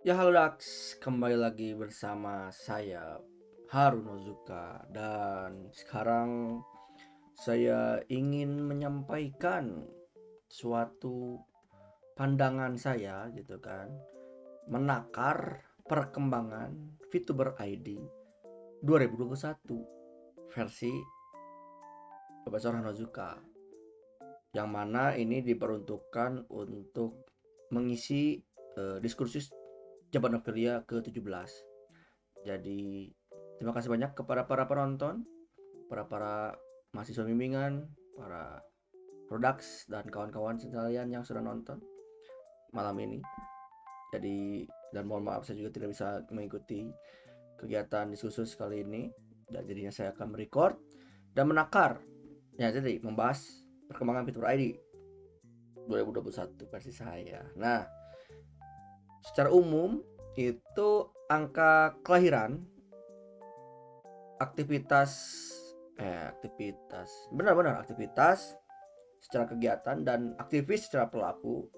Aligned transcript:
Ya 0.00 0.16
halo 0.16 0.32
Dax, 0.32 0.96
kembali 0.96 1.36
lagi 1.36 1.76
bersama 1.76 2.48
saya 2.48 3.20
Harun 3.68 4.08
Ozuka. 4.08 4.80
Dan 4.88 5.68
sekarang 5.76 6.56
saya 7.36 8.00
ingin 8.08 8.64
menyampaikan 8.64 9.84
suatu 10.48 11.44
pandangan 12.16 12.80
saya 12.80 13.28
gitu 13.36 13.60
kan 13.60 13.92
menakar 14.72 15.68
perkembangan 15.84 16.96
VTuber 17.12 17.60
ID 17.60 18.00
2021 18.80 19.36
versi 20.48 20.96
Profesor 22.40 22.72
Hanozuka 22.72 23.36
yang 24.56 24.72
mana 24.72 25.12
ini 25.12 25.44
diperuntukkan 25.44 26.48
untuk 26.48 27.28
mengisi 27.68 28.40
uh, 28.80 28.96
diskursus 28.96 29.59
Jabat 30.10 30.30
Novelia 30.34 30.82
ke-17. 30.90 31.22
Jadi 32.42 33.10
terima 33.62 33.70
kasih 33.70 33.90
banyak 33.94 34.12
kepada 34.18 34.42
para 34.50 34.66
penonton, 34.66 35.22
para 35.86 36.06
para 36.10 36.34
mahasiswa 36.90 37.22
bimbingan, 37.22 37.86
para 38.18 38.58
products 39.30 39.86
dan 39.86 40.10
kawan-kawan 40.10 40.58
sekalian 40.58 41.06
yang 41.14 41.22
sudah 41.22 41.38
nonton 41.38 41.78
malam 42.74 42.98
ini. 42.98 43.22
Jadi 44.10 44.66
dan 44.90 45.06
mohon 45.06 45.22
maaf 45.22 45.46
saya 45.46 45.62
juga 45.62 45.70
tidak 45.70 45.94
bisa 45.94 46.26
mengikuti 46.34 46.90
kegiatan 47.62 48.10
diskusi 48.10 48.42
kali 48.58 48.82
ini 48.82 49.06
dan 49.46 49.62
jadinya 49.62 49.94
saya 49.94 50.10
akan 50.10 50.34
merecord 50.34 50.74
dan 51.30 51.46
menakar 51.46 52.02
ya 52.58 52.74
jadi 52.74 52.98
membahas 52.98 53.62
perkembangan 53.86 54.26
fitur 54.26 54.50
ID 54.50 54.74
2021 55.86 56.70
versi 56.70 56.90
saya. 56.90 57.46
Nah, 57.54 57.99
secara 59.24 59.52
umum 59.52 60.00
itu 60.36 60.88
angka 61.28 61.96
kelahiran 62.02 62.64
aktivitas 64.40 65.12
eh 66.00 66.32
aktivitas 66.32 67.28
benar-benar 67.28 67.84
aktivitas 67.84 68.56
secara 69.20 69.44
kegiatan 69.44 70.00
dan 70.00 70.32
aktivis 70.40 70.88
secara 70.88 71.12
pelaku 71.12 71.68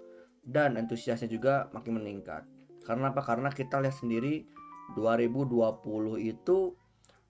dan 0.42 0.78
antusiasnya 0.78 1.26
juga 1.26 1.70
makin 1.74 1.98
meningkat. 1.98 2.46
Karena 2.86 3.10
apa? 3.10 3.22
Karena 3.22 3.50
kita 3.50 3.82
lihat 3.82 3.98
sendiri 3.98 4.46
2020 4.94 6.18
itu 6.22 6.74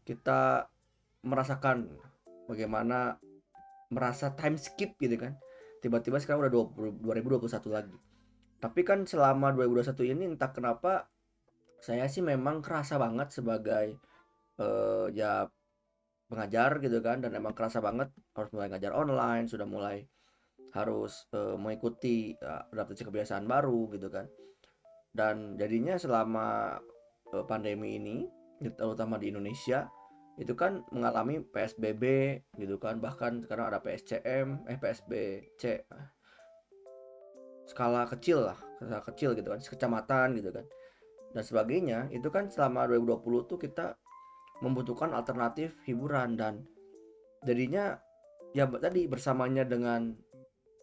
kita 0.05 0.69
merasakan 1.25 1.93
bagaimana 2.49 3.17
merasa 3.93 4.33
time 4.37 4.61
skip 4.61 4.97
gitu 5.01 5.17
kan. 5.17 5.37
Tiba-tiba 5.81 6.21
sekarang 6.21 6.49
udah 6.49 6.53
20, 6.53 7.01
2021 7.01 7.73
lagi 7.73 7.97
tapi 8.63 8.87
kan 8.87 9.03
selama 9.03 9.51
2021 9.59 10.15
ini 10.15 10.25
entah 10.31 10.55
kenapa 10.55 11.11
saya 11.83 12.07
sih 12.07 12.23
memang 12.23 12.63
kerasa 12.63 12.95
banget 12.95 13.35
sebagai 13.35 13.99
uh, 14.63 15.11
ya 15.11 15.51
pengajar 16.31 16.79
gitu 16.79 17.03
kan 17.03 17.19
dan 17.19 17.35
emang 17.35 17.59
kerasa 17.59 17.83
banget 17.83 18.15
harus 18.39 18.51
mulai 18.55 18.71
ngajar 18.71 18.95
online 18.95 19.51
sudah 19.51 19.67
mulai 19.67 20.07
harus 20.73 21.27
uh, 21.35 21.59
mengikuti 21.59 22.39
uh, 22.39 22.71
adaptasi 22.71 23.03
kebiasaan 23.03 23.45
baru 23.51 23.91
gitu 23.99 24.09
kan. 24.09 24.31
Dan 25.13 25.59
jadinya 25.61 25.99
selama 25.99 26.79
uh, 27.35 27.45
pandemi 27.45 27.99
ini 27.99 28.25
terutama 28.79 29.19
di 29.19 29.35
Indonesia 29.35 29.91
itu 30.41 30.55
kan 30.57 30.87
mengalami 30.95 31.45
PSBB 31.45 32.05
gitu 32.57 32.81
kan 32.81 33.03
bahkan 33.03 33.45
sekarang 33.45 33.69
ada 33.69 33.85
PSCM 33.85 34.65
eh 34.65 34.79
PSBC 34.81 35.85
skala 37.67 38.07
kecil 38.11 38.51
lah 38.51 38.59
skala 38.83 39.03
kecil 39.07 39.35
gitu 39.39 39.49
kan 39.51 39.61
kecamatan 39.63 40.39
gitu 40.39 40.51
kan. 40.51 40.67
Dan 41.33 41.43
sebagainya 41.43 41.99
itu 42.13 42.29
kan 42.29 42.53
selama 42.53 42.85
2020 42.93 43.49
tuh 43.49 43.59
kita 43.59 43.97
membutuhkan 44.61 45.17
alternatif 45.17 45.75
hiburan 45.89 46.37
dan 46.37 46.63
jadinya 47.43 47.99
ya 48.53 48.69
tadi 48.69 49.09
bersamanya 49.09 49.65
dengan 49.65 50.13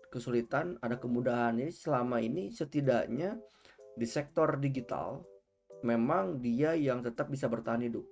kesulitan 0.09 0.81
ada 0.81 0.97
kemudahan. 0.97 1.61
Ini 1.61 1.69
selama 1.69 2.17
ini 2.19 2.49
setidaknya 2.49 3.37
di 3.93 4.07
sektor 4.09 4.57
digital 4.57 5.21
memang 5.85 6.41
dia 6.41 6.73
yang 6.73 7.05
tetap 7.05 7.29
bisa 7.29 7.45
bertahan 7.45 7.85
hidup. 7.85 8.03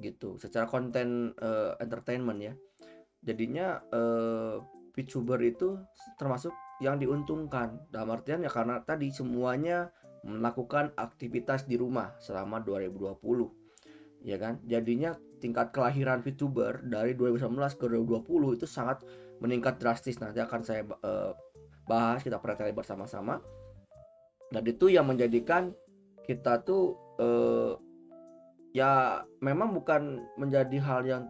Gitu 0.00 0.40
secara 0.40 0.64
konten 0.64 1.36
uh, 1.36 1.76
entertainment 1.78 2.40
ya. 2.40 2.54
Jadinya 3.20 3.76
uh, 3.92 4.56
VTuber 4.96 5.40
itu 5.44 5.76
termasuk 6.16 6.56
yang 6.82 7.00
diuntungkan. 7.00 7.88
Dalam 7.88 8.12
artian 8.12 8.44
ya 8.44 8.50
karena 8.52 8.82
tadi 8.84 9.08
semuanya 9.12 9.90
melakukan 10.26 10.90
aktivitas 10.98 11.64
di 11.70 11.78
rumah 11.78 12.12
selama 12.18 12.60
2020 12.60 13.16
ya 14.26 14.36
kan? 14.36 14.58
Jadinya 14.66 15.14
tingkat 15.38 15.70
kelahiran 15.70 16.20
VTuber 16.24 16.84
dari 16.84 17.14
2019 17.14 17.56
ke 17.78 17.84
2020 17.88 18.56
itu 18.58 18.66
sangat 18.66 19.06
meningkat 19.40 19.78
drastis. 19.78 20.18
Nanti 20.18 20.42
akan 20.42 20.60
saya 20.66 20.82
uh, 21.04 21.32
bahas 21.86 22.20
kita 22.20 22.42
perhatikan 22.42 22.74
bersama-sama. 22.74 23.38
Dan 24.50 24.62
itu 24.66 24.90
yang 24.90 25.06
menjadikan 25.10 25.74
kita 26.26 26.62
tuh 26.62 26.98
uh, 27.18 27.74
ya 28.74 29.22
memang 29.40 29.72
bukan 29.72 30.26
menjadi 30.36 30.78
hal 30.84 31.00
yang 31.06 31.22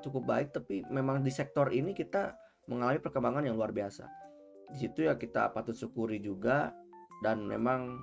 cukup 0.00 0.24
baik 0.24 0.56
tapi 0.56 0.80
memang 0.88 1.20
di 1.20 1.28
sektor 1.28 1.68
ini 1.68 1.92
kita 1.92 2.32
mengalami 2.64 2.96
perkembangan 2.96 3.44
yang 3.44 3.60
luar 3.60 3.76
biasa 3.76 4.23
di 4.74 4.82
situ 4.82 5.06
ya 5.06 5.14
kita 5.14 5.54
patut 5.54 5.78
syukuri 5.78 6.18
juga 6.18 6.74
dan 7.22 7.46
memang 7.46 8.02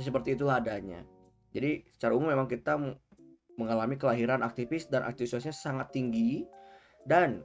seperti 0.00 0.32
itulah 0.32 0.56
adanya. 0.56 1.04
Jadi 1.52 1.84
secara 1.92 2.16
umum 2.16 2.32
memang 2.32 2.48
kita 2.48 2.80
mengalami 3.60 4.00
kelahiran 4.00 4.40
aktivis 4.40 4.88
dan 4.88 5.04
aktivitasnya 5.04 5.52
sangat 5.52 5.92
tinggi 5.92 6.48
dan 7.04 7.44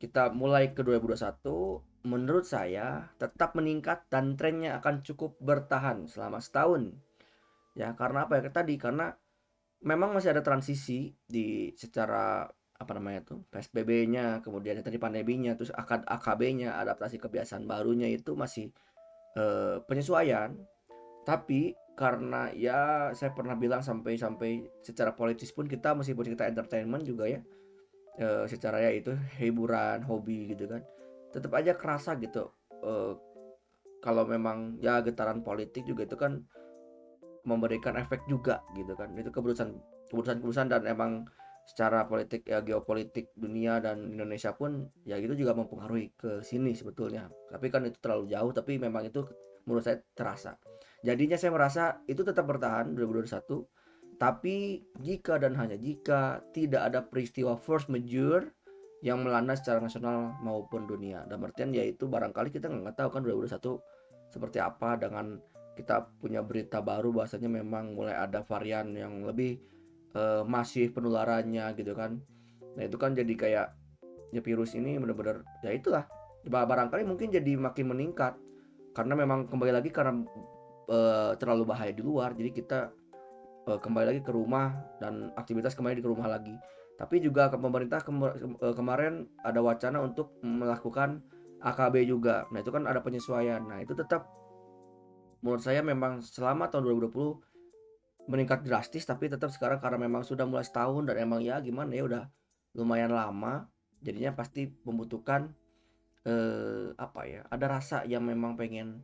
kita 0.00 0.32
mulai 0.32 0.72
ke 0.72 0.80
2021 0.80 2.08
menurut 2.08 2.48
saya 2.48 3.12
tetap 3.20 3.52
meningkat 3.52 4.08
dan 4.08 4.38
trennya 4.40 4.80
akan 4.80 5.04
cukup 5.04 5.36
bertahan 5.42 6.08
selama 6.08 6.40
setahun. 6.40 6.96
Ya 7.76 7.92
karena 7.92 8.24
apa 8.24 8.40
ya? 8.40 8.48
Tadi 8.48 8.80
karena 8.80 9.12
memang 9.84 10.16
masih 10.16 10.32
ada 10.32 10.40
transisi 10.40 11.12
di 11.28 11.76
secara 11.76 12.48
apa 12.76 12.92
namanya 12.96 13.24
tuh 13.24 13.40
PSBB-nya 13.48 14.44
kemudian 14.44 14.80
tadi 14.84 15.00
pandeminya 15.00 15.56
terus 15.56 15.72
akad 15.72 16.04
AKB-nya 16.04 16.76
adaptasi 16.76 17.16
kebiasaan 17.16 17.64
barunya 17.64 18.08
itu 18.12 18.36
masih 18.36 18.70
uh, 19.36 19.80
penyesuaian. 19.88 20.52
Tapi 21.26 21.74
karena 21.96 22.52
ya 22.52 23.10
saya 23.16 23.32
pernah 23.32 23.56
bilang 23.56 23.80
sampai 23.80 24.20
sampai 24.20 24.68
secara 24.84 25.16
politis 25.16 25.50
pun 25.50 25.64
kita 25.64 25.96
meskipun 25.96 26.36
kita 26.36 26.44
entertainment 26.44 27.08
juga 27.08 27.24
ya 27.24 27.40
uh, 28.20 28.44
secara 28.44 28.84
ya 28.84 28.92
itu 28.92 29.16
hiburan 29.40 30.04
hobi 30.04 30.52
gitu 30.52 30.68
kan 30.68 30.84
tetap 31.32 31.56
aja 31.56 31.72
kerasa 31.72 32.12
gitu 32.20 32.52
uh, 32.84 33.16
kalau 34.04 34.28
memang 34.28 34.76
ya 34.78 35.00
getaran 35.00 35.40
politik 35.40 35.88
juga 35.88 36.04
itu 36.04 36.14
kan 36.20 36.44
memberikan 37.46 37.94
efek 37.96 38.26
juga 38.26 38.60
gitu 38.74 38.92
kan. 38.98 39.14
Itu 39.14 39.30
keputusan 39.30 39.74
keputusan 40.10 40.42
keputusan 40.42 40.66
dan 40.70 40.82
emang 40.84 41.24
secara 41.66 42.06
politik 42.06 42.46
ya 42.46 42.62
geopolitik 42.62 43.34
dunia 43.34 43.82
dan 43.82 44.14
Indonesia 44.14 44.54
pun 44.54 44.86
ya 45.02 45.18
gitu 45.18 45.34
juga 45.34 45.52
mempengaruhi 45.58 46.14
ke 46.14 46.40
sini 46.46 46.72
sebetulnya. 46.78 47.26
Tapi 47.50 47.66
kan 47.68 47.82
itu 47.84 47.98
terlalu 47.98 48.30
jauh 48.30 48.54
tapi 48.54 48.78
memang 48.78 49.10
itu 49.10 49.26
menurut 49.66 49.82
saya 49.82 49.98
terasa. 50.14 50.54
Jadinya 51.02 51.34
saya 51.34 51.50
merasa 51.50 52.00
itu 52.06 52.22
tetap 52.22 52.46
bertahan 52.46 52.94
2021 52.94 53.66
tapi 54.16 54.80
jika 55.02 55.36
dan 55.36 55.58
hanya 55.60 55.76
jika 55.76 56.40
tidak 56.54 56.88
ada 56.88 57.04
peristiwa 57.04 57.58
force 57.58 57.90
majeure 57.92 58.54
yang 59.04 59.20
melanda 59.20 59.58
secara 59.58 59.82
nasional 59.82 60.38
maupun 60.40 60.86
dunia. 60.86 61.26
Dan 61.28 61.42
artian 61.44 61.74
yaitu 61.74 62.06
barangkali 62.06 62.54
kita 62.54 62.70
nggak 62.70 62.96
tahu 62.96 63.10
kan 63.10 63.20
2021 63.26 64.32
seperti 64.32 64.58
apa 64.62 64.96
dengan 64.96 65.36
kita 65.76 66.08
punya 66.16 66.40
berita 66.40 66.80
baru 66.80 67.12
bahasanya 67.12 67.52
memang 67.52 67.92
mulai 67.92 68.16
ada 68.16 68.40
varian 68.40 68.96
yang 68.96 69.28
lebih 69.28 69.60
uh, 70.16 70.42
masih 70.48 70.88
penularannya 70.90 71.76
gitu 71.76 71.92
kan. 71.92 72.16
Nah 72.80 72.82
itu 72.88 72.96
kan 72.96 73.12
jadi 73.12 73.34
kayak 73.36 73.66
ya 74.32 74.40
virus 74.40 74.72
ini 74.74 74.96
benar-benar 74.96 75.44
ya 75.60 75.70
itulah. 75.76 76.08
Barangkali 76.48 77.04
mungkin 77.04 77.28
jadi 77.28 77.60
makin 77.60 77.92
meningkat. 77.92 78.34
Karena 78.96 79.12
memang 79.12 79.44
kembali 79.44 79.76
lagi 79.76 79.92
karena 79.92 80.24
uh, 80.88 81.36
terlalu 81.36 81.68
bahaya 81.68 81.92
di 81.92 82.00
luar 82.00 82.32
jadi 82.32 82.48
kita 82.48 82.88
uh, 83.68 83.76
kembali 83.76 84.16
lagi 84.16 84.20
ke 84.24 84.32
rumah 84.32 84.72
dan 85.04 85.28
aktivitas 85.36 85.76
kembali 85.76 86.00
ke 86.00 86.08
rumah 86.08 86.32
lagi. 86.32 86.56
Tapi 86.96 87.20
juga 87.20 87.52
ke 87.52 87.60
pemerintah 87.60 88.00
kem 88.00 88.24
kemarin 88.72 89.28
ada 89.44 89.60
wacana 89.60 90.00
untuk 90.00 90.32
melakukan 90.40 91.20
AKB 91.60 92.08
juga. 92.08 92.48
Nah 92.48 92.64
itu 92.64 92.72
kan 92.72 92.88
ada 92.88 93.04
penyesuaian. 93.04 93.60
Nah 93.68 93.84
itu 93.84 93.92
tetap 93.92 94.32
menurut 95.44 95.60
saya 95.60 95.84
memang 95.84 96.24
selama 96.24 96.72
tahun 96.72 96.88
2020 97.04 97.45
meningkat 98.26 98.66
drastis 98.66 99.06
tapi 99.06 99.30
tetap 99.30 99.50
sekarang 99.54 99.78
karena 99.78 100.02
memang 100.02 100.26
sudah 100.26 100.44
mulai 100.46 100.66
setahun 100.66 101.06
dan 101.06 101.16
emang 101.22 101.42
ya 101.42 101.62
gimana 101.62 101.94
ya 101.94 102.04
udah 102.06 102.24
lumayan 102.74 103.14
lama 103.14 103.70
jadinya 104.02 104.34
pasti 104.34 104.68
membutuhkan 104.84 105.54
eh, 106.26 106.90
apa 106.98 107.20
ya 107.24 107.46
ada 107.48 107.66
rasa 107.70 108.02
yang 108.04 108.26
memang 108.26 108.58
pengen 108.58 109.02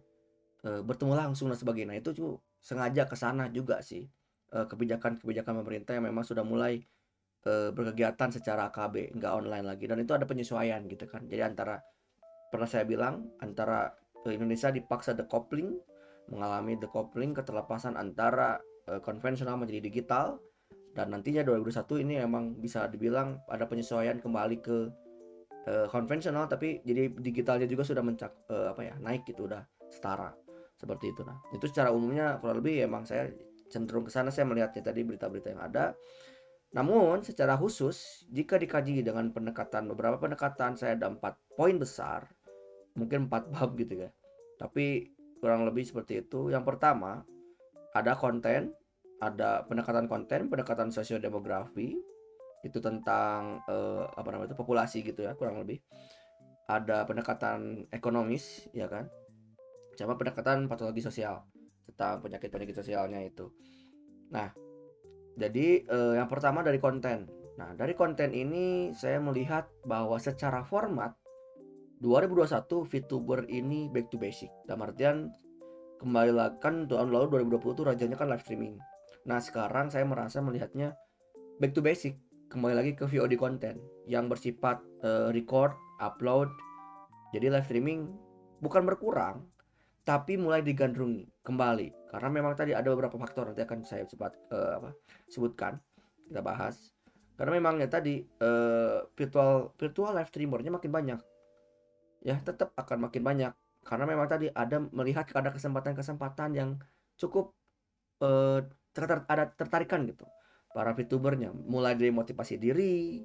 eh, 0.66 0.82
bertemu 0.82 1.14
langsung 1.14 1.50
dan 1.50 1.58
sebagainya. 1.58 1.94
Nah, 1.94 1.98
itu 1.98 2.10
tuh 2.14 2.32
sengaja 2.62 3.06
ke 3.10 3.18
sana 3.18 3.50
juga 3.50 3.82
sih 3.82 4.06
uh, 4.54 4.66
kebijakan-kebijakan 4.70 5.54
pemerintah 5.64 5.92
yang 5.98 6.06
memang 6.06 6.22
sudah 6.22 6.46
mulai 6.46 6.78
uh, 7.48 7.74
berkegiatan 7.74 8.30
secara 8.30 8.70
KB 8.70 9.18
nggak 9.18 9.32
online 9.32 9.66
lagi. 9.66 9.84
Dan 9.90 9.98
itu 10.04 10.14
ada 10.14 10.24
penyesuaian 10.28 10.86
gitu 10.86 11.04
kan. 11.10 11.26
Jadi 11.26 11.42
antara 11.42 11.82
pernah 12.54 12.70
saya 12.70 12.86
bilang 12.86 13.34
antara 13.42 13.90
uh, 14.22 14.32
Indonesia 14.32 14.70
dipaksa 14.70 15.18
decoupling 15.18 15.74
mengalami 16.30 16.78
decoupling 16.78 17.34
keterlepasan 17.34 17.98
antara 17.98 18.62
uh, 18.92 19.00
konvensional 19.00 19.56
menjadi 19.56 19.88
digital 19.88 20.36
dan 20.92 21.08
nantinya 21.08 21.40
2021 21.40 22.04
ini 22.04 22.14
emang 22.20 22.52
bisa 22.60 22.84
dibilang 22.84 23.40
ada 23.48 23.64
penyesuaian 23.64 24.20
kembali 24.20 24.60
ke 24.60 24.92
uh, 25.64 25.88
konvensional 25.88 26.44
tapi 26.44 26.84
jadi 26.84 27.08
digitalnya 27.16 27.64
juga 27.64 27.88
sudah 27.88 28.04
mencak 28.04 28.32
uh, 28.52 28.76
apa 28.76 28.92
ya 28.92 28.94
naik 29.00 29.24
gitu 29.24 29.48
udah 29.48 29.64
setara 29.88 30.36
seperti 30.76 31.16
itu. 31.16 31.24
Nah 31.24 31.40
itu 31.54 31.64
secara 31.70 31.94
umumnya 31.94 32.36
kurang 32.42 32.60
lebih 32.60 32.84
emang 32.84 33.08
saya 33.08 33.32
cenderung 33.72 34.04
ke 34.04 34.12
sana 34.12 34.28
saya 34.28 34.44
melihatnya 34.44 34.84
tadi 34.84 35.00
berita-berita 35.00 35.48
yang 35.56 35.62
ada. 35.64 35.96
Namun 36.72 37.24
secara 37.24 37.56
khusus 37.56 38.28
jika 38.32 38.56
dikaji 38.56 39.04
dengan 39.04 39.32
pendekatan 39.32 39.88
beberapa 39.88 40.20
pendekatan 40.20 40.76
saya 40.76 40.96
ada 40.96 41.08
empat 41.08 41.36
poin 41.56 41.76
besar 41.76 42.28
mungkin 42.96 43.28
empat 43.28 43.48
bab 43.48 43.72
gitu 43.80 44.08
ya. 44.08 44.10
Tapi 44.60 45.12
kurang 45.40 45.64
lebih 45.64 45.88
seperti 45.88 46.20
itu. 46.20 46.52
Yang 46.52 46.64
pertama 46.68 47.24
ada 47.92 48.12
konten 48.16 48.72
ada 49.22 49.62
pendekatan 49.70 50.10
konten, 50.10 50.50
pendekatan 50.50 50.90
sosiodemografi 50.90 51.94
itu 52.66 52.78
tentang 52.82 53.62
uh, 53.70 54.06
apa 54.18 54.34
namanya 54.34 54.54
itu 54.54 54.58
populasi 54.58 55.06
gitu 55.06 55.22
ya 55.22 55.38
kurang 55.38 55.62
lebih. 55.62 55.78
Ada 56.66 57.06
pendekatan 57.06 57.86
ekonomis 57.94 58.66
ya 58.74 58.90
kan. 58.90 59.06
Sama 59.94 60.18
pendekatan 60.18 60.66
patologi 60.66 60.98
sosial 60.98 61.46
tentang 61.86 62.18
penyakit-penyakit 62.26 62.82
sosialnya 62.82 63.22
itu. 63.22 63.46
Nah, 64.34 64.50
jadi 65.38 65.86
uh, 65.86 66.18
yang 66.18 66.26
pertama 66.26 66.66
dari 66.66 66.82
konten. 66.82 67.30
Nah, 67.62 67.78
dari 67.78 67.94
konten 67.94 68.34
ini 68.34 68.90
saya 68.96 69.22
melihat 69.22 69.70
bahwa 69.86 70.18
secara 70.18 70.66
format 70.66 71.14
2021 72.02 72.66
VTuber 72.66 73.46
ini 73.46 73.86
back 73.86 74.10
to 74.10 74.18
basic. 74.18 74.50
Dalam 74.66 74.90
artian 74.90 75.30
kembali 76.02 76.32
lagi 76.34 76.58
kan 76.58 76.90
tahun 76.90 77.14
lalu 77.14 77.46
2020 77.46 77.78
itu 77.78 77.82
rajanya 77.86 78.16
kan 78.18 78.26
live 78.26 78.42
streaming 78.42 78.74
Nah 79.22 79.38
sekarang 79.38 79.90
saya 79.90 80.02
merasa 80.02 80.42
melihatnya 80.42 80.98
back 81.62 81.72
to 81.74 81.82
basic, 81.84 82.18
kembali 82.50 82.74
lagi 82.74 82.92
ke 82.98 83.06
VOD 83.06 83.38
konten 83.38 83.78
yang 84.10 84.26
bersifat 84.26 84.82
uh, 85.06 85.30
record, 85.30 85.74
upload. 86.02 86.50
Jadi 87.30 87.46
live 87.48 87.64
streaming 87.64 88.10
bukan 88.58 88.82
berkurang, 88.82 89.46
tapi 90.02 90.34
mulai 90.34 90.60
digandrungi 90.60 91.30
kembali. 91.46 92.10
Karena 92.10 92.28
memang 92.28 92.52
tadi 92.58 92.74
ada 92.74 92.90
beberapa 92.90 93.14
faktor 93.16 93.54
nanti 93.54 93.62
akan 93.62 93.86
saya 93.86 94.02
uh, 94.04 94.82
apa, 94.82 94.90
sebutkan 95.30 95.78
kita 96.26 96.42
bahas. 96.42 96.90
Karena 97.38 97.56
memangnya 97.62 97.88
tadi 97.88 98.20
uh, 98.42 99.06
virtual 99.14 99.72
virtual 99.78 100.12
live 100.18 100.28
streamernya 100.28 100.74
makin 100.74 100.90
banyak. 100.90 101.20
Ya 102.26 102.36
tetap 102.42 102.74
akan 102.74 103.06
makin 103.06 103.22
banyak. 103.22 103.52
Karena 103.82 104.04
memang 104.06 104.26
tadi 104.26 104.50
ada 104.50 104.82
melihat 104.94 105.26
ada 105.34 105.50
kesempatan-kesempatan 105.50 106.50
yang 106.54 106.70
cukup 107.18 107.54
uh, 108.22 108.62
ter 108.92 109.08
ada 109.08 109.44
tertarikan 109.52 110.04
gitu. 110.06 110.28
Para 110.72 110.96
VTubernya 110.96 111.52
mulai 111.52 111.96
dari 111.96 112.08
motivasi 112.08 112.56
diri 112.56 113.20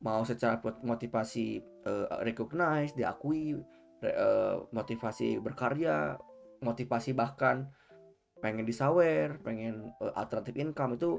mau 0.00 0.22
secara 0.22 0.62
motivasi 0.62 1.58
uh, 1.84 2.22
recognize 2.22 2.94
diakui 2.94 3.58
uh, 4.06 4.56
motivasi 4.70 5.42
berkarya 5.42 6.14
motivasi 6.62 7.12
bahkan 7.18 7.66
pengen 8.38 8.62
disawer 8.62 9.42
pengen 9.42 9.90
uh, 9.98 10.14
alternatif 10.14 10.54
income 10.54 10.94
itu 10.94 11.18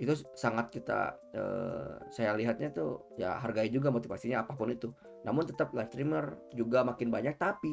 itu 0.00 0.18
sangat 0.34 0.72
kita 0.72 1.14
uh, 1.36 2.02
saya 2.10 2.34
lihatnya 2.34 2.74
tuh 2.74 3.06
ya 3.20 3.38
hargai 3.38 3.70
juga 3.70 3.92
motivasinya 3.92 4.42
apa 4.42 4.56
pun 4.56 4.72
itu. 4.72 4.90
Namun 5.22 5.46
tetap 5.46 5.70
live 5.76 5.86
streamer 5.92 6.50
juga 6.50 6.82
makin 6.82 7.12
banyak 7.12 7.38
tapi 7.38 7.70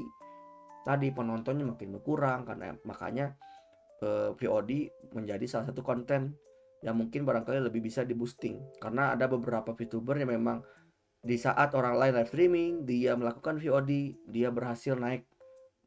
tadi 0.86 1.10
penontonnya 1.10 1.66
makin 1.66 1.90
berkurang 1.96 2.46
karena 2.46 2.76
makanya 2.86 3.34
uh, 4.04 4.30
eh, 4.30 4.30
VOD 4.36 4.72
menjadi 5.16 5.46
salah 5.48 5.66
satu 5.72 5.82
konten 5.84 6.36
yang 6.80 6.96
mungkin 6.96 7.28
barangkali 7.28 7.60
lebih 7.60 7.84
bisa 7.84 8.08
di 8.08 8.16
boosting 8.16 8.80
karena 8.80 9.16
ada 9.16 9.28
beberapa 9.28 9.76
VTuber 9.76 10.16
yang 10.24 10.32
memang 10.32 10.64
di 11.20 11.36
saat 11.36 11.76
orang 11.76 12.00
lain 12.00 12.14
live 12.16 12.32
streaming 12.32 12.72
dia 12.88 13.12
melakukan 13.20 13.60
VOD 13.60 14.16
dia 14.32 14.48
berhasil 14.48 14.96
naik 14.96 15.28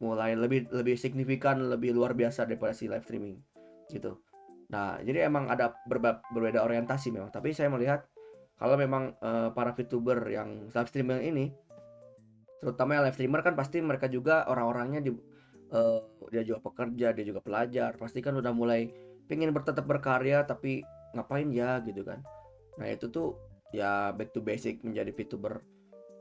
mulai 0.05 0.37
lebih 0.37 0.69
lebih 0.69 0.99
signifikan 1.01 1.57
lebih 1.73 1.97
luar 1.97 2.13
biasa 2.13 2.45
daripada 2.45 2.77
si 2.77 2.91
live 2.91 3.07
streaming 3.07 3.41
gitu. 3.89 4.21
Nah 4.69 5.01
jadi 5.01 5.31
emang 5.31 5.49
ada 5.49 5.73
berba, 5.89 6.21
berbeda 6.35 6.61
orientasi 6.61 7.15
memang. 7.15 7.33
Tapi 7.33 7.55
saya 7.57 7.73
melihat 7.73 8.05
kalau 8.59 8.77
memang 8.77 9.17
uh, 9.25 9.55
para 9.57 9.73
VTuber 9.73 10.29
yang 10.29 10.69
live 10.69 10.91
streaming 10.91 11.23
ini 11.25 11.47
terutama 12.63 12.95
yang 12.95 13.03
live 13.09 13.17
streamer 13.17 13.41
kan 13.43 13.59
pasti 13.59 13.83
mereka 13.83 14.07
juga 14.07 14.47
orang-orangnya 14.47 15.03
di 15.03 15.11
uh, 15.73 16.01
dia 16.29 16.45
juga 16.45 16.61
pekerja 16.63 17.11
dia 17.17 17.25
juga 17.25 17.41
pelajar. 17.41 17.97
Pasti 17.97 18.21
kan 18.21 18.37
udah 18.37 18.53
mulai 18.55 18.89
pengen 19.27 19.51
bertetap 19.51 19.89
berkarya 19.89 20.45
tapi 20.45 20.85
ngapain 21.17 21.49
ya 21.53 21.81
gitu 21.85 22.05
kan. 22.05 22.21
Nah 22.81 22.89
itu 22.89 23.09
tuh 23.09 23.37
ya 23.73 24.13
back 24.13 24.37
to 24.37 24.45
basic 24.45 24.85
menjadi 24.85 25.11
VTuber 25.13 25.61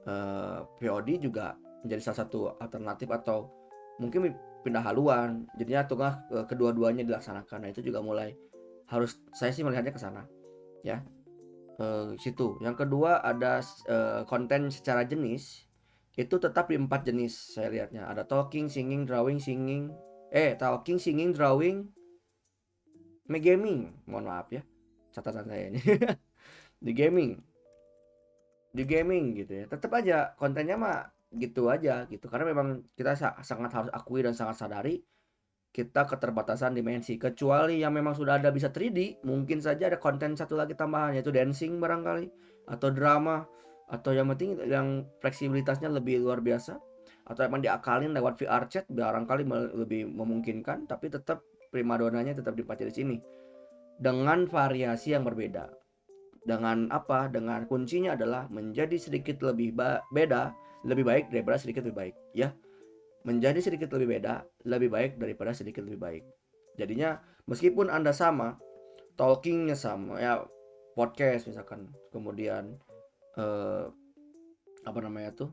uh, 0.07 0.63
VOD 0.79 1.19
juga 1.19 1.55
menjadi 1.83 2.01
salah 2.01 2.19
satu 2.25 2.39
alternatif 2.57 3.11
atau 3.11 3.51
mungkin 3.99 4.31
pindah 4.63 4.83
haluan. 4.83 5.47
Jadinya 5.59 5.83
tengah 5.87 6.13
uh, 6.31 6.45
kedua-duanya 6.47 7.03
dilaksanakan. 7.03 7.67
Nah 7.67 7.69
itu 7.69 7.83
juga 7.83 7.99
mulai 7.99 8.33
harus 8.91 9.19
saya 9.31 9.55
sih 9.55 9.63
melihatnya 9.63 9.95
ke 9.95 10.01
sana 10.01 10.23
ya. 10.83 11.03
Uh, 11.81 12.13
situ. 12.21 12.61
Yang 12.61 12.85
kedua 12.85 13.25
ada 13.25 13.63
uh, 13.89 14.21
konten 14.29 14.69
secara 14.69 15.01
jenis 15.01 15.70
itu 16.15 16.35
tetap 16.35 16.67
di 16.67 16.75
empat 16.75 17.07
jenis 17.07 17.55
saya 17.55 17.71
lihatnya. 17.71 18.07
Ada 18.07 18.27
talking 18.27 18.67
singing 18.67 19.07
drawing 19.07 19.39
singing. 19.39 19.91
Eh 20.31 20.59
talking 20.59 20.99
singing 20.99 21.31
drawing. 21.31 21.87
Gaming. 23.31 23.95
Mohon 24.11 24.25
maaf 24.27 24.47
ya 24.51 24.59
catatan 25.15 25.47
saya 25.47 25.71
ini. 25.71 25.79
Di 26.85 26.91
gaming. 26.91 27.39
Di 28.75 28.83
gaming 28.83 29.39
gitu 29.39 29.63
ya. 29.63 29.65
Tetap 29.71 29.91
aja 29.95 30.35
kontennya 30.35 30.75
mah 30.75 31.07
gitu 31.31 31.71
aja 31.71 32.03
gitu. 32.11 32.27
Karena 32.27 32.51
memang 32.51 32.83
kita 32.95 33.15
sangat 33.39 33.71
harus 33.71 33.91
akui 33.95 34.19
dan 34.19 34.35
sangat 34.35 34.59
sadari 34.59 34.99
kita 35.71 36.03
keterbatasan 36.03 36.75
dimensi. 36.75 37.15
Kecuali 37.15 37.79
yang 37.79 37.95
memang 37.95 38.11
sudah 38.11 38.35
ada 38.35 38.51
bisa 38.51 38.67
3D 38.67 39.23
mungkin 39.23 39.63
saja 39.63 39.87
ada 39.87 39.99
konten 39.99 40.35
satu 40.35 40.59
lagi 40.59 40.75
tambahan 40.75 41.15
yaitu 41.15 41.31
dancing 41.31 41.79
barangkali 41.79 42.27
atau 42.67 42.91
drama 42.91 43.47
atau 43.91 44.15
yang 44.15 44.31
penting 44.31 44.55
yang 44.71 45.03
fleksibilitasnya 45.19 45.91
lebih 45.91 46.23
luar 46.23 46.39
biasa. 46.39 46.79
Atau 47.27 47.45
emang 47.45 47.61
diakalin 47.61 48.15
lewat 48.15 48.39
VR 48.39 48.65
chat 48.71 48.87
barangkali 48.87 49.45
lebih 49.77 50.09
memungkinkan 50.09 50.89
tapi 50.89 51.11
tetap 51.11 51.43
primadonanya 51.69 52.39
tetap 52.39 52.55
dipakai 52.55 52.87
di 52.87 52.95
sini. 52.95 53.17
Dengan 53.99 54.47
variasi 54.47 55.13
yang 55.13 55.27
berbeda. 55.27 55.69
Dengan 56.41 56.89
apa? 56.89 57.29
Dengan 57.29 57.67
kuncinya 57.69 58.17
adalah 58.17 58.49
menjadi 58.49 58.97
sedikit 58.97 59.43
lebih 59.43 59.75
beda 60.09 60.55
lebih 60.81 61.05
baik 61.05 61.29
daripada 61.29 61.61
sedikit 61.61 61.85
lebih 61.85 61.97
baik 61.99 62.15
ya. 62.33 62.49
Menjadi 63.27 63.59
sedikit 63.61 63.93
lebih 63.93 64.17
beda 64.17 64.41
lebih 64.65 64.89
baik 64.89 65.11
daripada 65.21 65.53
sedikit 65.53 65.85
lebih 65.85 66.01
baik. 66.01 66.23
Jadinya 66.79 67.21
meskipun 67.45 67.91
anda 67.91 68.15
sama 68.15 68.57
talkingnya 69.19 69.77
sama 69.77 70.17
ya 70.17 70.41
podcast 70.97 71.45
misalkan 71.45 71.91
kemudian 72.09 72.81
uh, 73.37 73.87
apa 74.81 74.99
namanya 75.03 75.31
tuh 75.45 75.51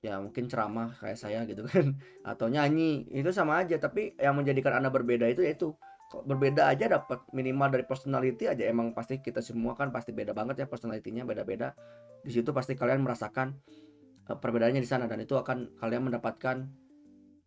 ya 0.00 0.16
mungkin 0.16 0.48
ceramah 0.48 0.96
kayak 0.96 1.18
saya 1.20 1.44
gitu 1.44 1.68
kan 1.68 1.92
atau 2.30 2.48
nyanyi 2.48 3.06
itu 3.12 3.30
sama 3.30 3.60
aja. 3.60 3.76
Tapi 3.76 4.16
yang 4.16 4.36
menjadikan 4.36 4.80
anda 4.80 4.88
berbeda 4.88 5.28
itu 5.28 5.44
yaitu 5.44 5.76
kok 6.10 6.26
berbeda 6.26 6.66
aja 6.66 6.90
dapat 6.90 7.22
minimal 7.36 7.68
dari 7.70 7.84
personality 7.84 8.48
aja. 8.50 8.64
Emang 8.66 8.96
pasti 8.96 9.20
kita 9.20 9.44
semua 9.44 9.76
kan 9.76 9.92
pasti 9.92 10.10
beda 10.10 10.32
banget 10.32 10.64
ya 10.64 10.66
personalitinya 10.66 11.22
beda-beda. 11.28 11.76
Di 12.24 12.32
situ 12.32 12.50
pasti 12.50 12.74
kalian 12.74 13.04
merasakan 13.04 13.54
uh, 14.28 14.36
perbedaannya 14.36 14.80
di 14.82 14.88
sana 14.88 15.04
dan 15.06 15.20
itu 15.22 15.36
akan 15.36 15.76
kalian 15.78 16.08
mendapatkan 16.08 16.64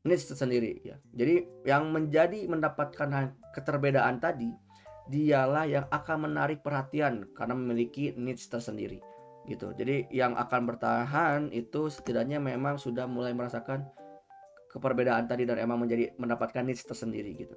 niche 0.06 0.26
tersendiri 0.30 0.80
ya. 0.86 0.96
Jadi 1.12 1.66
yang 1.66 1.90
menjadi 1.90 2.46
mendapatkan 2.46 3.34
keterbedaan 3.52 4.22
tadi 4.22 4.52
dialah 5.04 5.68
yang 5.68 5.86
akan 5.92 6.32
menarik 6.32 6.64
perhatian 6.64 7.28
karena 7.36 7.52
memiliki 7.58 8.16
niche 8.16 8.48
tersendiri 8.48 9.04
gitu. 9.50 9.76
Jadi 9.76 10.08
yang 10.14 10.36
akan 10.40 10.62
bertahan 10.68 11.40
itu 11.52 11.92
setidaknya 11.92 12.40
memang 12.40 12.80
sudah 12.80 13.08
mulai 13.08 13.36
merasakan 13.36 13.84
keperbedaan 14.72 15.30
tadi 15.30 15.46
dan 15.46 15.62
emang 15.62 15.84
menjadi 15.84 16.16
mendapatkan 16.18 16.64
niche 16.66 16.88
tersendiri 16.88 17.32
gitu. 17.36 17.56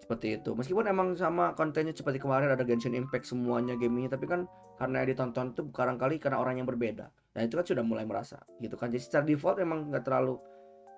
Seperti 0.00 0.38
itu. 0.38 0.54
Meskipun 0.54 0.86
emang 0.86 1.18
sama 1.18 1.52
kontennya 1.58 1.92
seperti 1.92 2.22
kemarin 2.22 2.54
ada 2.54 2.62
Genshin 2.62 2.94
Impact 2.94 3.26
semuanya 3.26 3.74
gamingnya, 3.74 4.14
tapi 4.14 4.30
kan 4.30 4.46
karena 4.78 5.02
yang 5.02 5.08
ditonton 5.14 5.52
itu 5.54 5.62
barangkali 5.66 6.22
karena 6.22 6.38
orang 6.38 6.62
yang 6.62 6.68
berbeda. 6.68 7.10
Nah 7.10 7.42
itu 7.42 7.58
kan 7.58 7.66
sudah 7.66 7.84
mulai 7.84 8.06
merasa 8.06 8.38
gitu 8.62 8.78
kan. 8.78 8.88
Jadi 8.88 9.02
secara 9.02 9.24
default 9.26 9.58
emang 9.58 9.90
nggak 9.90 10.04
terlalu 10.06 10.38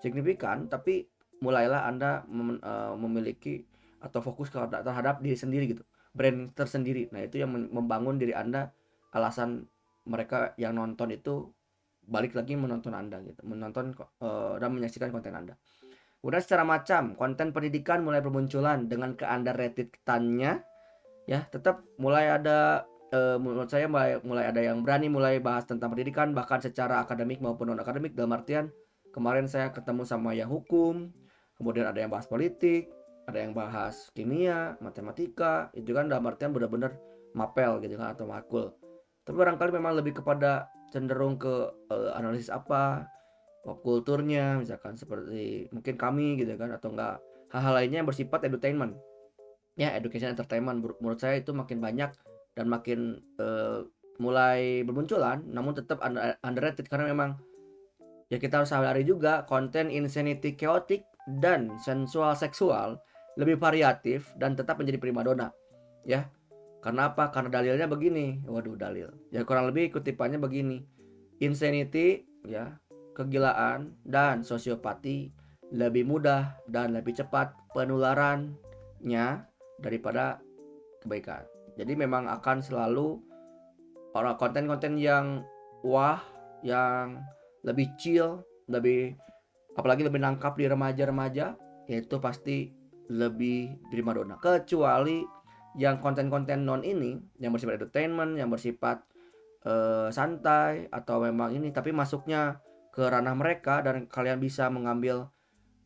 signifikan, 0.05 0.69
tapi 0.69 1.09
mulailah 1.43 1.87
anda 1.87 2.26
mem 2.26 2.59
uh, 2.62 2.95
memiliki 2.99 3.62
atau 3.99 4.23
fokus 4.23 4.50
terhadap 4.55 5.19
diri 5.23 5.35
sendiri 5.35 5.64
gitu 5.75 5.83
brand 6.14 6.55
tersendiri 6.55 7.11
nah 7.11 7.23
itu 7.23 7.43
yang 7.43 7.50
membangun 7.50 8.19
diri 8.19 8.35
anda 8.35 8.75
alasan 9.14 9.67
mereka 10.08 10.56
yang 10.56 10.74
nonton 10.74 11.12
itu 11.12 11.52
balik 12.08 12.32
lagi 12.32 12.56
menonton 12.56 12.96
anda 12.96 13.20
gitu 13.20 13.44
menonton 13.44 13.92
uh, 14.24 14.56
dan 14.56 14.72
menyaksikan 14.72 15.12
konten 15.12 15.36
anda 15.36 15.54
Kemudian 16.18 16.42
secara 16.42 16.66
macam, 16.66 17.14
konten 17.14 17.54
pendidikan 17.54 18.02
mulai 18.02 18.18
bermunculan 18.18 18.90
dengan 18.90 19.14
ke 19.14 19.22
underrated-nya 19.22 20.66
ya, 21.30 21.40
tetap 21.46 21.86
mulai 21.94 22.26
ada 22.26 22.90
e, 23.14 23.38
menurut 23.38 23.70
saya 23.70 23.86
mulai 23.86 24.18
mulai 24.26 24.50
ada 24.50 24.58
yang 24.58 24.82
berani 24.82 25.06
mulai 25.06 25.38
bahas 25.38 25.70
tentang 25.70 25.94
pendidikan 25.94 26.34
bahkan 26.34 26.58
secara 26.58 26.98
akademik 26.98 27.38
maupun 27.38 27.70
non 27.70 27.78
akademik 27.78 28.18
dalam 28.18 28.34
artian 28.34 28.66
kemarin 29.14 29.46
saya 29.46 29.70
ketemu 29.70 30.02
sama 30.02 30.34
yang 30.34 30.50
hukum, 30.50 31.14
kemudian 31.54 31.86
ada 31.86 32.02
yang 32.02 32.10
bahas 32.10 32.26
politik, 32.26 32.90
ada 33.30 33.38
yang 33.38 33.54
bahas 33.54 34.10
kimia, 34.10 34.74
matematika, 34.82 35.70
itu 35.70 35.94
kan 35.94 36.10
dalam 36.10 36.26
artian 36.26 36.50
benar-benar 36.50 36.98
mapel 37.30 37.78
gitu 37.78 37.94
kan 37.94 38.18
atau 38.18 38.26
makul. 38.26 38.74
Tapi 39.28 39.37
barangkali 39.37 39.76
memang 39.76 40.00
lebih 40.00 40.25
kepada 40.25 40.73
cenderung 40.88 41.37
ke 41.37 41.68
e, 41.92 41.97
analisis 42.16 42.49
apa, 42.49 43.04
pop 43.61 43.85
kulturnya 43.85 44.56
misalkan 44.56 44.97
seperti 44.97 45.68
mungkin 45.68 46.00
kami 46.00 46.40
gitu 46.40 46.56
kan 46.56 46.73
atau 46.73 46.97
enggak 46.97 47.20
hal-hal 47.52 47.76
lainnya 47.76 48.00
yang 48.00 48.08
bersifat 48.08 48.49
entertainment. 48.49 48.97
Ya 49.76 49.92
education 49.92 50.32
entertainment. 50.32 50.80
Menurut 50.80 51.20
saya 51.20 51.44
itu 51.44 51.52
makin 51.52 51.76
banyak 51.76 52.08
dan 52.56 52.66
makin 52.73 53.20
uh, 53.37 53.85
mulai 54.16 54.80
bermunculan 54.88 55.44
namun 55.44 55.76
tetap 55.76 56.00
underrated. 56.40 56.88
Karena 56.88 57.12
memang 57.12 57.37
ya 58.32 58.40
kita 58.40 58.64
harus 58.64 58.73
sadari 58.73 59.04
juga 59.04 59.44
konten 59.44 59.92
insanity 59.92 60.56
chaotic 60.56 61.04
dan 61.44 61.76
sensual 61.85 62.32
seksual 62.32 62.97
lebih 63.37 63.61
variatif 63.61 64.32
dan 64.40 64.56
tetap 64.56 64.80
menjadi 64.80 64.97
primadona. 64.97 65.52
Ya 66.08 66.32
karena 66.78 67.11
apa 67.11 67.35
karena 67.35 67.50
dalilnya 67.50 67.90
begini 67.90 68.47
waduh 68.47 68.78
dalil 68.78 69.11
ya 69.35 69.42
kurang 69.42 69.70
lebih 69.70 69.90
kutipannya 69.90 70.38
begini 70.38 70.87
insanity 71.42 72.26
ya 72.47 72.78
kegilaan, 73.18 73.99
dan 74.06 74.47
sosiopati 74.47 75.35
lebih 75.75 76.06
mudah 76.06 76.54
dan 76.70 76.94
lebih 76.94 77.18
cepat 77.18 77.50
penularannya 77.75 79.26
daripada 79.82 80.38
kebaikan. 81.02 81.42
Jadi 81.75 81.99
memang 81.99 82.30
akan 82.30 82.62
selalu 82.62 83.18
orang 84.14 84.38
konten-konten 84.38 84.94
yang 84.94 85.42
wah, 85.82 86.23
yang 86.62 87.18
lebih 87.66 87.90
chill, 87.99 88.47
lebih 88.70 89.18
apalagi 89.75 90.06
lebih 90.06 90.23
nangkap 90.23 90.54
di 90.54 90.70
remaja-remaja, 90.70 91.58
itu 91.90 92.16
pasti 92.23 92.70
lebih 93.11 93.82
primadona. 93.90 94.38
Kecuali 94.38 95.26
yang 95.76 96.00
konten-konten 96.00 96.64
non 96.64 96.80
ini 96.87 97.20
yang 97.37 97.52
bersifat 97.52 97.82
entertainment, 97.82 98.38
yang 98.40 98.48
bersifat 98.48 99.04
uh, 99.68 100.08
santai 100.08 100.88
atau 100.88 101.20
memang 101.20 101.52
ini 101.52 101.68
tapi 101.75 101.92
masuknya 101.92 102.62
ke 102.94 103.04
ranah 103.04 103.37
mereka 103.37 103.84
dan 103.84 104.08
kalian 104.08 104.40
bisa 104.40 104.72
mengambil 104.72 105.28